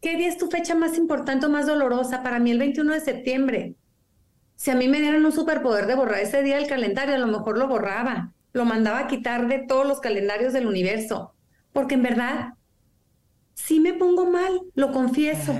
[0.01, 2.21] ¿Qué día es tu fecha más importante o más dolorosa?
[2.21, 3.75] Para mí el 21 de septiembre.
[4.55, 7.27] Si a mí me dieran un superpoder de borrar ese día del calendario, a lo
[7.27, 11.33] mejor lo borraba, lo mandaba a quitar de todos los calendarios del universo,
[11.73, 12.53] porque en verdad
[13.55, 15.59] sí me pongo mal, lo confieso.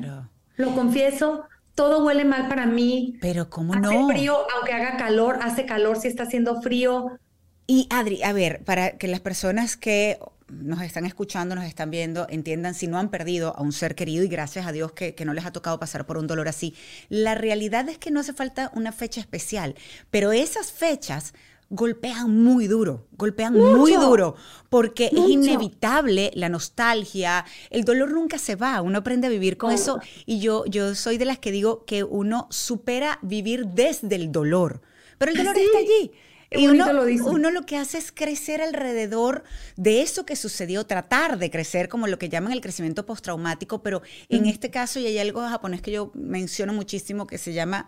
[0.58, 3.18] Lo confieso, todo huele mal para mí.
[3.20, 4.08] Pero ¿cómo hace no?
[4.08, 7.20] frío, aunque haga calor, hace calor si está haciendo frío.
[7.68, 12.28] Y Adri, a ver, para que las personas que nos están escuchando, nos están viendo,
[12.30, 15.26] entiendan si no han perdido a un ser querido y gracias a Dios que, que,
[15.26, 16.76] no les ha tocado pasar por un dolor así.
[17.10, 19.76] La realidad es que no hace falta una fecha especial,
[20.12, 21.34] pero esas fechas
[21.70, 24.36] golpean muy duro, golpean muy duro,
[24.70, 29.72] porque es inevitable la nostalgia, el dolor nunca se va, uno aprende a vivir con
[29.72, 34.32] eso y yo, yo soy de las que digo que uno supera vivir desde el
[34.32, 34.82] dolor,
[35.18, 36.12] pero el dolor está allí.
[36.52, 39.44] Y uno lo, uno lo que hace es crecer alrededor
[39.76, 44.04] de eso que sucedió, tratar de crecer como lo que llaman el crecimiento postraumático, pero
[44.30, 47.88] en este caso, y hay algo japonés que yo menciono muchísimo que se llama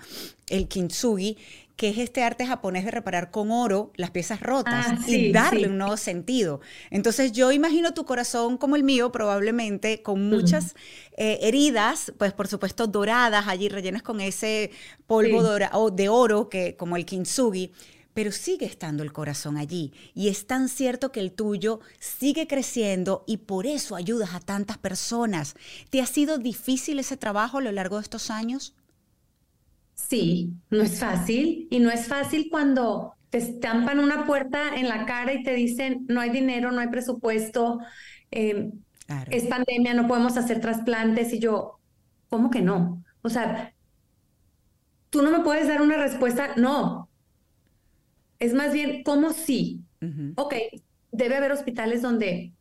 [0.50, 1.38] el kintsugi,
[1.78, 5.68] que es este arte japonés de reparar con oro las piezas rotas ah, y darle
[5.68, 6.60] un nuevo sentido.
[6.90, 10.76] Entonces yo imagino tu corazón como el mío, probablemente con muchas
[11.16, 14.72] eh, heridas, pues por supuesto doradas, allí rellenas con ese
[15.06, 15.44] polvo
[15.92, 17.72] de oro que como el kintsugi
[18.16, 19.94] pero sigue estando el corazón allí.
[20.16, 24.80] Y es tan cierto que el tuyo sigue creciendo y por eso ayudas a tantas
[24.80, 25.54] personas.
[25.92, 28.74] ¿Te ha sido difícil ese trabajo a lo largo de estos años?
[29.98, 35.06] Sí, no es fácil y no es fácil cuando te estampan una puerta en la
[35.06, 37.80] cara y te dicen no hay dinero, no hay presupuesto,
[38.32, 38.72] em,
[39.32, 41.80] es pandemia, no podemos hacer trasplantes y yo,
[42.30, 43.04] ¿cómo que no?
[43.22, 43.74] O sea,
[45.10, 47.10] tú no me puedes dar una respuesta, no.
[48.40, 49.82] Es más bien, ¿cómo sí?
[50.36, 50.54] Ok,
[51.12, 52.54] debe haber hospitales donde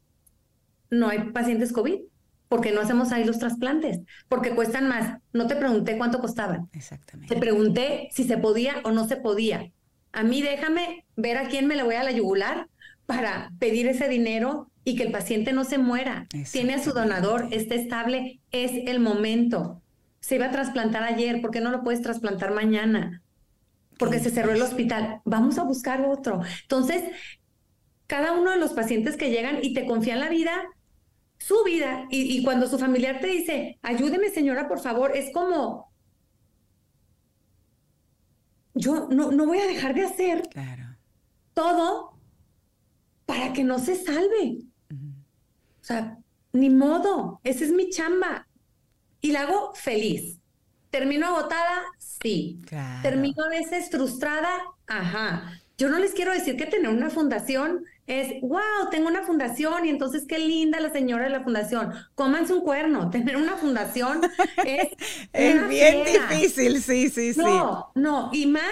[0.91, 2.01] no hay pacientes COVID
[2.49, 5.19] porque no hacemos ahí los trasplantes, porque cuestan más.
[5.33, 6.69] No te pregunté cuánto costaban.
[6.73, 7.35] Exactamente.
[7.35, 9.71] Te pregunté si se podía o no se podía.
[10.13, 12.69] A mí déjame ver a quién me le voy a la yugular
[13.07, 16.27] para pedir ese dinero y que el paciente no se muera.
[16.53, 19.83] Tiene a su donador, está estable, es el momento.
[20.21, 23.23] Se iba a trasplantar ayer, ¿por qué no lo puedes trasplantar mañana?
[23.99, 25.21] Porque se cerró el hospital.
[25.25, 26.41] Vamos a buscar otro.
[26.63, 27.03] Entonces,
[28.07, 30.53] cada uno de los pacientes que llegan y te confían la vida,
[31.39, 32.07] su vida.
[32.11, 35.93] Y, cuando su familiar te dice, ayúdeme señora, por favor, es como,
[38.75, 40.43] yo no, no voy a dejar de hacer
[41.55, 42.19] todo
[43.25, 44.59] para que no se salve.
[45.81, 46.19] O sea,
[46.53, 48.47] ni modo, esa es mi chamba.
[49.21, 50.39] Y la hago feliz.
[50.91, 51.83] ¿Termino agotada?
[51.99, 52.61] Sí.
[53.03, 54.51] ¿Termino a veces frustrada?
[54.87, 55.61] Ajá.
[55.79, 59.91] Yo no les quiero decir que tener una fundación es, wow, tengo una fundación y
[59.91, 61.93] entonces qué linda la señora de la fundación.
[62.15, 63.11] Cómanse un cuerno.
[63.17, 64.21] Tener una fundación
[64.65, 64.89] es.
[65.33, 67.41] es bien difícil, sí, sí, sí.
[67.41, 68.31] No, no.
[68.33, 68.63] Y más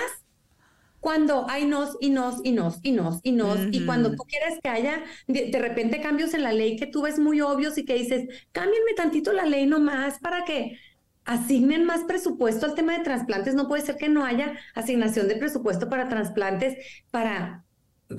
[1.00, 3.58] cuando hay nos y nos y nos y nos y nos.
[3.70, 7.02] Y cuando tú quieres que haya de, de, repente cambios en la ley que tú
[7.02, 10.78] ves muy obvios y que dices, cámbienme tantito la ley nomás para que
[11.24, 13.54] asignen más presupuesto al tema de trasplantes.
[13.54, 16.76] No puede ser que no haya asignación de presupuesto para trasplantes
[17.10, 17.64] para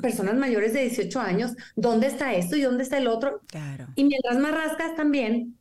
[0.01, 1.55] personas mayores de 18 años.
[1.75, 3.41] ¿Dónde está esto y dónde está el otro?
[3.47, 3.87] Claro.
[3.95, 5.57] Y mientras más rascas también,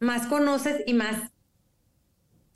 [0.00, 1.30] más conoces y más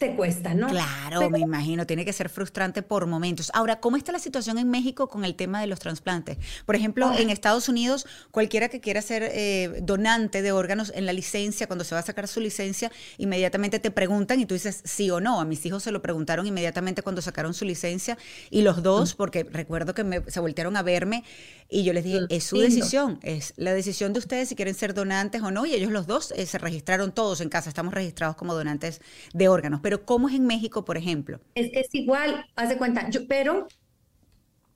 [0.03, 0.67] te cuesta, ¿no?
[0.67, 3.53] Claro, me imagino, tiene que ser frustrante por momentos.
[3.55, 6.39] Ahora, ¿cómo está la situación en México con el tema de los trasplantes?
[6.67, 11.13] Por ejemplo, en Estados Unidos, cualquiera que quiera ser eh, donante de órganos en la
[11.13, 15.09] licencia, cuando se va a sacar su licencia, inmediatamente te preguntan y tú dices sí
[15.09, 15.41] o no.
[15.41, 18.19] A mis hijos se lo preguntaron inmediatamente cuando sacaron su licencia
[18.51, 21.23] y los dos, porque recuerdo que me, se voltearon a verme
[21.69, 24.95] y yo les dije, es su decisión, es la decisión de ustedes si quieren ser
[24.95, 28.35] donantes o no, y ellos los dos eh, se registraron todos en casa, estamos registrados
[28.35, 29.01] como donantes
[29.33, 29.81] de órganos.
[29.81, 31.40] Pero ¿cómo es en México, por ejemplo?
[31.55, 33.68] Es, es igual, haz de cuenta, yo, pero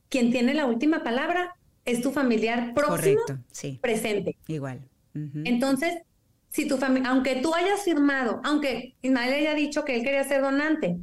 [0.09, 1.55] quien tiene la última palabra
[1.85, 3.79] es tu familiar próximo, Correcto, sí.
[3.81, 4.37] presente.
[4.49, 4.89] Igual.
[5.45, 5.95] Entonces,
[6.51, 10.43] si tu familia, aunque tú hayas firmado, aunque Ismael haya dicho que él quería ser
[10.43, 10.99] donante,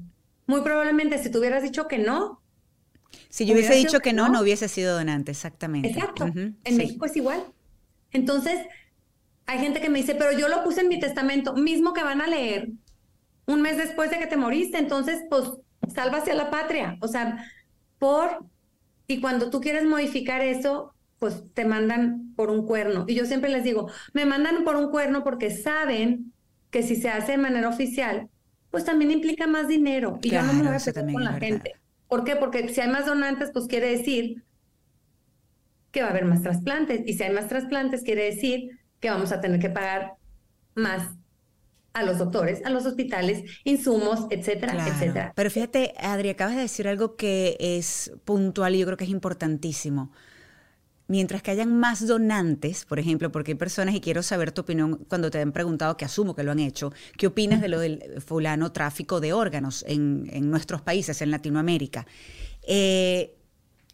[0.46, 2.44] muy probablemente si tú hubieras dicho que no,
[3.30, 5.90] si yo hubiese dicho que no, no, hubiese sido donante, exactamente.
[5.90, 6.26] Exacto.
[6.26, 7.44] en México es igual.
[8.12, 8.60] Entonces,
[9.46, 12.22] hay gente que me dice, pero yo lo puse en mi testamento, mismo que van
[12.22, 12.70] a leer
[13.46, 15.52] un mes después de que te moriste, entonces, pues,
[15.94, 16.98] sálvase a la patria.
[17.02, 17.46] O sea,
[18.00, 18.46] por...
[19.08, 23.06] Y cuando tú quieres modificar eso, pues te mandan por un cuerno.
[23.08, 26.34] Y yo siempre les digo, me mandan por un cuerno porque saben
[26.70, 28.30] que si se hace de manera oficial,
[28.72, 30.20] pues también implica más dinero.
[30.22, 31.76] Y yo no me voy a hacer con la gente.
[32.08, 32.36] ¿Por qué?
[32.36, 34.44] Porque si hay más donantes, pues quiere decir
[35.92, 37.02] que va a haber más trasplantes.
[37.06, 40.14] Y si hay más trasplantes, quiere decir que vamos a tener que pagar
[40.76, 41.16] más
[41.94, 45.32] a los doctores, a los hospitales, insumos, etcétera, etcétera.
[45.36, 49.12] Pero fíjate, Adri, acabas de decir algo que es puntual y yo creo que es
[49.12, 50.12] importantísimo.
[51.08, 55.06] Mientras que hayan más donantes, por ejemplo, porque hay personas, y quiero saber tu opinión
[55.08, 58.22] cuando te han preguntado, que asumo que lo han hecho, ¿qué opinas de lo del
[58.26, 62.08] fulano tráfico de órganos en, nuestros países, en Latinoamérica?
[62.64, 63.36] Eh,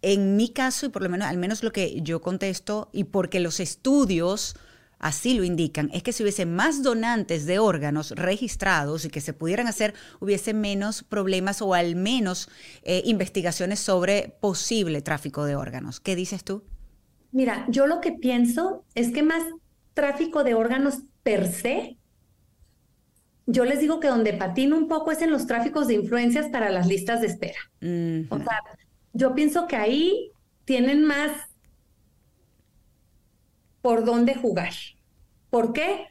[0.01, 3.41] en mi caso, y por lo menos, al menos lo que yo contesto, y porque
[3.41, 4.55] los estudios
[4.99, 9.33] así lo indican, es que si hubiese más donantes de órganos registrados y que se
[9.33, 12.49] pudieran hacer, hubiese menos problemas o al menos
[12.83, 15.99] eh, investigaciones sobre posible tráfico de órganos.
[15.99, 16.63] ¿Qué dices tú?
[17.31, 19.43] Mira, yo lo que pienso es que más
[19.93, 21.97] tráfico de órganos per se,
[23.45, 26.69] yo les digo que donde patino un poco es en los tráficos de influencias para
[26.69, 27.59] las listas de espera.
[28.29, 28.61] O sea,
[29.13, 30.31] yo pienso que ahí
[30.65, 31.31] tienen más
[33.81, 34.73] por dónde jugar.
[35.49, 36.07] ¿Por qué?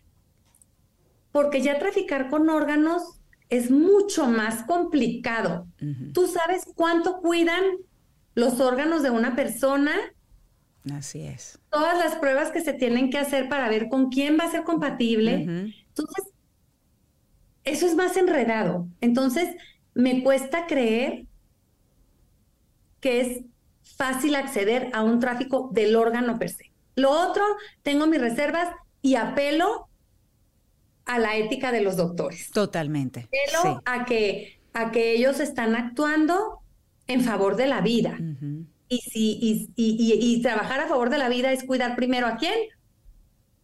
[1.33, 5.67] Porque ya traficar con órganos es mucho más complicado.
[6.13, 7.65] Tú sabes cuánto cuidan
[8.35, 9.93] los órganos de una persona
[10.95, 11.59] Así es.
[11.71, 14.65] Todas las pruebas que se tienen que hacer para ver con quién va a ser
[14.65, 15.35] compatible.
[15.35, 16.25] Entonces,
[17.65, 18.89] eso es más enredado.
[19.01, 19.55] Entonces,
[19.95, 21.27] me cuesta creer
[23.01, 23.45] que es
[23.97, 26.68] fácil acceder a un tráfico del órgano per se.
[26.99, 27.45] Lo otro,
[27.83, 28.69] tengo mis reservas
[29.03, 29.89] y apelo
[31.05, 32.51] a la ética de los doctores.
[32.51, 33.29] Totalmente.
[33.29, 36.61] Apelo a, que, a que ellos están actuando
[37.07, 38.19] en favor de la vida.
[38.89, 42.55] Y, si, y, trabajar a favor de la vida es cuidar primero a quién?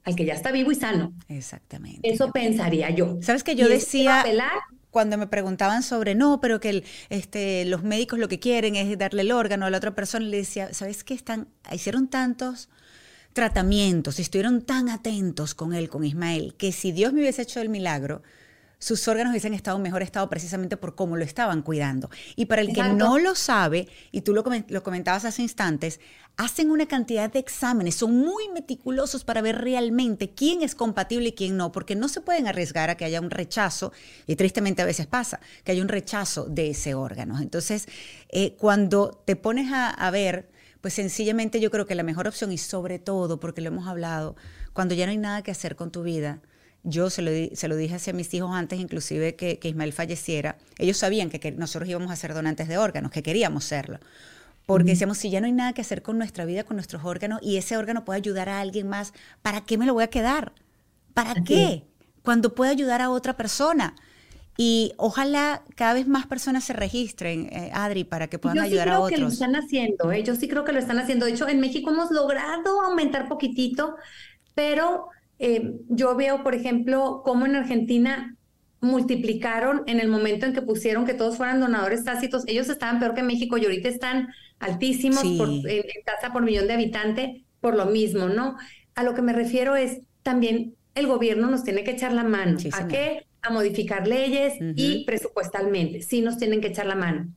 [0.05, 1.13] Al que ya está vivo y sano.
[1.29, 2.11] Exactamente.
[2.11, 3.19] Eso pensaría yo.
[3.21, 4.25] Sabes que yo decía
[4.91, 8.97] cuando me preguntaban sobre no, pero que el, este, los médicos lo que quieren es
[8.97, 11.15] darle el órgano a la otra persona, le decía, ¿sabes qué?
[11.15, 12.69] Están, hicieron tantos
[13.35, 17.69] tratamientos, estuvieron tan atentos con él, con Ismael, que si Dios me hubiese hecho el
[17.69, 18.23] milagro,
[18.79, 22.11] sus órganos hubiesen estado en mejor estado precisamente por cómo lo estaban cuidando.
[22.37, 26.01] Y para el que no lo sabe, y tú lo, lo, comentabas hace instantes,
[26.37, 31.33] hacen una cantidad de exámenes, son muy meticulosos para ver realmente quién es compatible y
[31.33, 33.93] quién no, porque no se pueden arriesgar a que haya un rechazo,
[34.27, 37.41] y tristemente a veces pasa, que haya un rechazo de ese órgano.
[37.41, 37.89] Entonces,
[38.29, 40.54] eh, cuando te pones a, a ver,
[40.85, 44.37] pues sencillamente yo creo que la mejor opción, y sobre todo, porque lo hemos hablado,
[44.75, 46.43] cuando ya no hay nada que hacer con tu vida,
[46.83, 50.59] yo se lo, se lo dije hacia mis hijos antes, inclusive que, que Ismael falleciera.
[50.77, 53.99] Ellos sabían que, nosotros íbamos a ser donantes de órganos, que queríamos serlo.
[54.67, 57.41] Porque decíamos, si ya no hay nada que hacer con nuestra vida, con nuestros órganos,
[57.43, 60.53] y ese órgano puede ayudar a alguien más, ¿para qué me lo voy a quedar?
[61.15, 61.85] ¿Para qué?
[62.23, 63.97] Cuando puede ayudar a otra persona.
[64.57, 69.01] Y ojalá cada vez más personas se registren, eh, Adri, para que puedan ayudar a
[69.01, 69.19] otros.
[69.19, 70.23] Yo sí creo que lo están haciendo, ¿eh?
[70.23, 71.27] yo sí creo que lo están haciendo.
[71.27, 73.97] De hecho, en México hemos logrado aumentar poquitito,
[74.55, 75.09] pero
[75.41, 78.37] eh, yo veo, por ejemplo, cómo en Argentina
[78.81, 82.45] multiplicaron en el momento en que pusieron que todos fueran donadores tácitos.
[82.47, 84.29] Ellos estaban peor que México y ahorita están
[84.61, 88.57] altísimos en, tasa por millón de habitantes por lo mismo, ¿no?
[88.95, 92.59] A lo que me refiero es también el gobierno nos tiene que echar la mano.
[92.73, 93.27] ¿A qué?
[93.47, 96.03] A modificar leyes y presupuestalmente.
[96.03, 97.29] Sí nos tienen que echar la mano.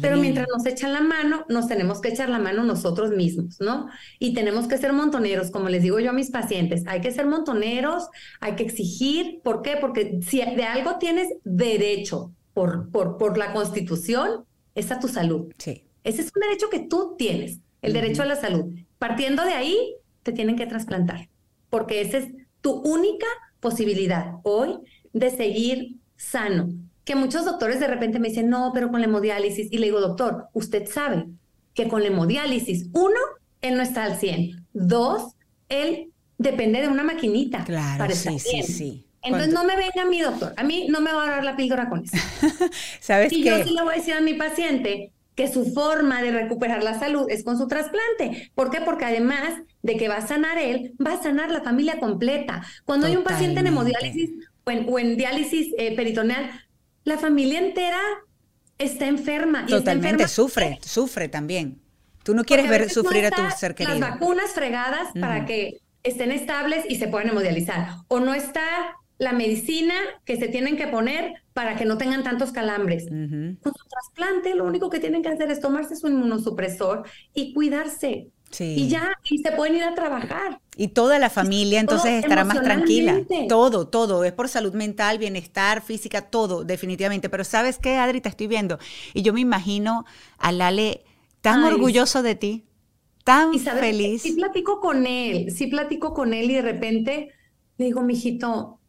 [0.00, 3.88] Pero mientras nos echan la mano, nos tenemos que echar la mano nosotros mismos, ¿no?
[4.18, 7.26] Y tenemos que ser montoneros, como les digo yo a mis pacientes, hay que ser
[7.26, 8.08] montoneros,
[8.40, 9.76] hay que exigir, ¿por qué?
[9.78, 15.52] Porque si de algo tienes derecho por, por, por la constitución es a tu salud.
[15.58, 15.84] Sí.
[16.02, 18.72] Ese es un derecho que tú tienes, el derecho a la salud.
[18.98, 21.28] Partiendo de ahí, te tienen que trasplantar,
[21.68, 22.28] porque esa es
[22.62, 23.26] tu única
[23.60, 24.78] posibilidad hoy
[25.14, 26.68] de seguir sano.
[27.04, 29.72] Que muchos doctores de repente me dicen, no, pero con la hemodiálisis.
[29.72, 31.26] Y le digo, doctor, usted sabe
[31.72, 33.18] que con la hemodiálisis, uno,
[33.62, 34.66] él no está al 100.
[34.74, 35.32] Dos,
[35.68, 37.64] él depende de una maquinita.
[37.64, 38.66] Claro, para estar sí, bien.
[38.66, 39.06] sí.
[39.22, 40.52] Entonces no me venga mi doctor.
[40.56, 42.16] A mí no me va a dar la píldora con eso.
[43.00, 46.30] ¿Sabes Y yo sí le voy a decir a mi paciente que su forma de
[46.30, 48.50] recuperar la salud es con su trasplante.
[48.54, 48.80] ¿Por qué?
[48.82, 52.62] Porque además de que va a sanar él, va a sanar la familia completa.
[52.84, 54.30] Cuando hay un paciente en hemodiálisis
[54.64, 56.50] o en, o en diálisis eh, peritoneal,
[57.04, 58.00] la familia entera
[58.78, 59.60] está enferma.
[59.60, 61.80] y está Totalmente, enferma sufre, sufre también.
[62.22, 63.98] Tú no quieres ver no sufrir a tu ser querido.
[63.98, 67.88] Las vacunas fregadas para que estén estables y se puedan hemodializar.
[68.08, 69.94] O no está la medicina
[70.24, 73.06] que se tienen que poner para que no tengan tantos calambres.
[73.08, 77.04] Con su trasplante, lo único que tienen que hacer es tomarse su inmunosupresor
[77.34, 78.28] y cuidarse.
[78.54, 78.74] Sí.
[78.76, 80.60] Y ya, y se pueden ir a trabajar.
[80.76, 83.20] Y toda la familia entonces todo estará más tranquila.
[83.48, 84.24] Todo, todo.
[84.24, 87.28] Es por salud mental, bienestar, física, todo, definitivamente.
[87.28, 88.20] Pero ¿sabes qué, Adri?
[88.20, 88.78] Te estoy viendo.
[89.12, 90.04] Y yo me imagino
[90.38, 91.04] a Lale
[91.40, 92.64] tan Ay, orgulloso de ti,
[93.24, 94.22] tan Y sabes, feliz.
[94.22, 97.30] sí platico con él, sí platico con él y de repente
[97.76, 98.80] le digo, mijito,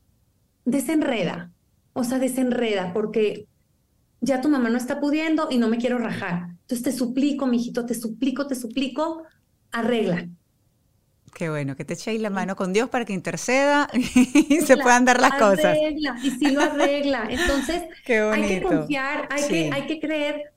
[0.66, 1.54] desenreda,
[1.94, 3.48] o sea, desenreda, porque
[4.22, 6.50] ya tu mamá no está pudiendo y no me quiero rajar.
[6.62, 9.24] Entonces te suplico, mijito, te suplico, te suplico,
[9.80, 10.28] arregla.
[11.34, 14.78] Qué bueno, que te eche ahí la mano con Dios para que interceda y se
[14.78, 15.78] puedan dar las cosas.
[16.24, 17.28] Y sí lo arregla.
[17.30, 19.50] Entonces, hay que confiar, hay, Sí.
[19.50, 20.54] que, hay que creer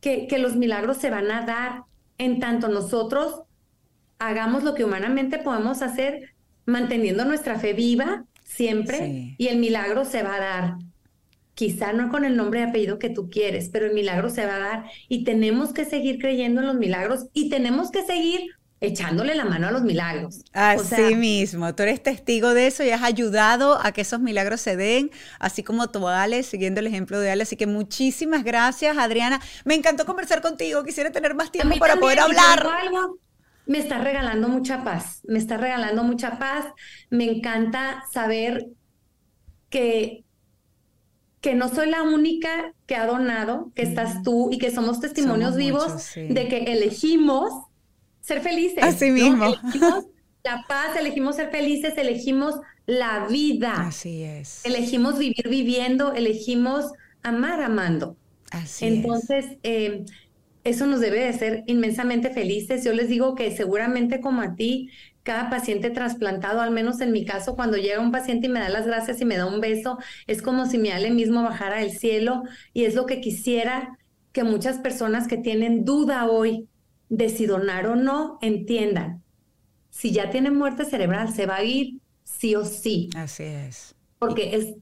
[0.00, 1.82] que, que los milagros se van a dar
[2.18, 3.42] en tanto nosotros
[4.18, 6.34] hagamos lo que humanamente podemos hacer,
[6.66, 9.34] manteniendo nuestra fe viva siempre, Sí.
[9.38, 10.74] y el milagro se va a dar.
[11.54, 14.56] Quizá no con el nombre y apellido que tú quieres, pero el milagro se va
[14.56, 18.50] a dar y tenemos que seguir creyendo en los milagros y tenemos que seguir
[18.80, 20.42] echándole la mano a los milagros.
[20.52, 24.20] Así O sea, mismo, tú eres testigo de eso y has ayudado a que esos
[24.20, 27.42] milagros se den, así como tú, Ale, siguiendo el ejemplo de Ale.
[27.42, 29.40] Así que muchísimas gracias, Adriana.
[29.64, 32.74] Me encantó conversar contigo, quisiera tener más tiempo para también, poder hablar.
[32.80, 33.18] algo,
[33.66, 36.66] me está regalando mucha paz, me está regalando mucha paz.
[37.10, 38.66] Me encanta saber
[39.68, 40.24] que,
[41.40, 45.54] que no soy la única que ha donado, que estás tú y que somos testimonios
[45.54, 46.26] Somos vivos muchos, sí.
[46.28, 47.69] de que elegimos
[48.30, 48.82] ser felices.
[48.82, 49.14] Así ¿no?
[49.14, 49.44] mismo.
[49.46, 50.06] Elegimos
[50.44, 52.54] la paz, elegimos ser felices, elegimos
[52.86, 54.64] la vida, Así es.
[54.64, 56.86] elegimos vivir viviendo, elegimos
[57.22, 58.16] amar amando.
[58.50, 58.92] Así es.
[58.94, 60.04] Entonces, eh,
[60.64, 62.84] eso nos debe de hacer inmensamente felices.
[62.84, 64.90] Yo les digo que seguramente como a ti,
[65.22, 68.68] cada paciente trasplantado, al menos en mi caso, cuando llega un paciente y me da
[68.68, 71.92] las gracias y me da un beso, es como si mi Ale mismo bajara del
[71.92, 73.98] cielo y es lo que quisiera
[74.32, 76.68] que muchas personas que tienen duda hoy
[77.10, 79.24] de si donar o no entiendan.
[79.90, 83.96] Si ya tienen muerte cerebral, se va a ir sí o sí, Así es.
[84.18, 84.76] porque es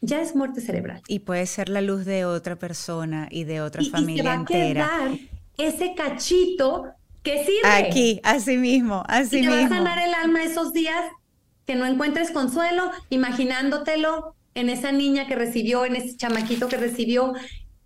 [0.00, 1.02] ya es muerte cerebral.
[1.08, 4.24] Y puede ser la luz de otra persona y de otra y, y se familia
[4.24, 4.90] va a entera.
[4.90, 5.20] quedar
[5.56, 6.84] ese cachito
[7.22, 7.86] que sirve.
[7.88, 9.68] Aquí, así mismo, así y te va a mismo.
[9.68, 11.02] sanar el alma esos días
[11.66, 17.34] que no encuentres consuelo, imaginándotelo en esa niña que recibió, en ese chamaquito que recibió,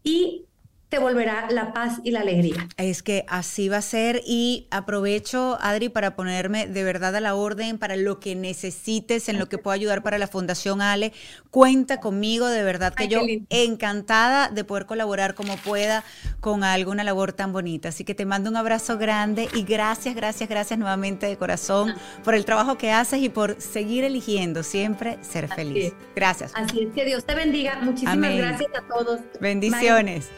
[0.02, 0.45] y
[0.88, 2.68] te volverá la paz y la alegría.
[2.76, 7.34] Es que así va a ser y aprovecho, Adri, para ponerme de verdad a la
[7.34, 11.12] orden para lo que necesites, en lo que pueda ayudar para la Fundación Ale.
[11.50, 13.20] Cuenta conmigo, de verdad que Ay, yo
[13.50, 16.04] encantada de poder colaborar como pueda
[16.40, 17.88] con alguna labor tan bonita.
[17.88, 22.34] Así que te mando un abrazo grande y gracias, gracias, gracias nuevamente de corazón por
[22.34, 25.86] el trabajo que haces y por seguir eligiendo siempre ser feliz.
[25.86, 25.94] es.
[26.14, 26.52] Gracias.
[26.54, 27.80] Así es que Dios te bendiga.
[27.82, 28.38] Muchísimas Amén.
[28.38, 29.20] gracias a todos.
[29.40, 30.30] Bendiciones.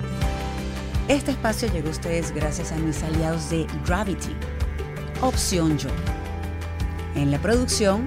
[1.08, 4.36] Este espacio llegó a ustedes gracias a mis aliados de Gravity,
[5.22, 5.88] Opción Yo.
[7.14, 8.04] En la producción,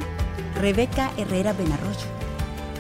[0.54, 2.06] Rebeca Herrera Benarroyo.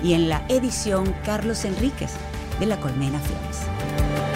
[0.03, 2.11] Y en la edición, Carlos Enríquez,
[2.59, 4.30] de la Colmena Films.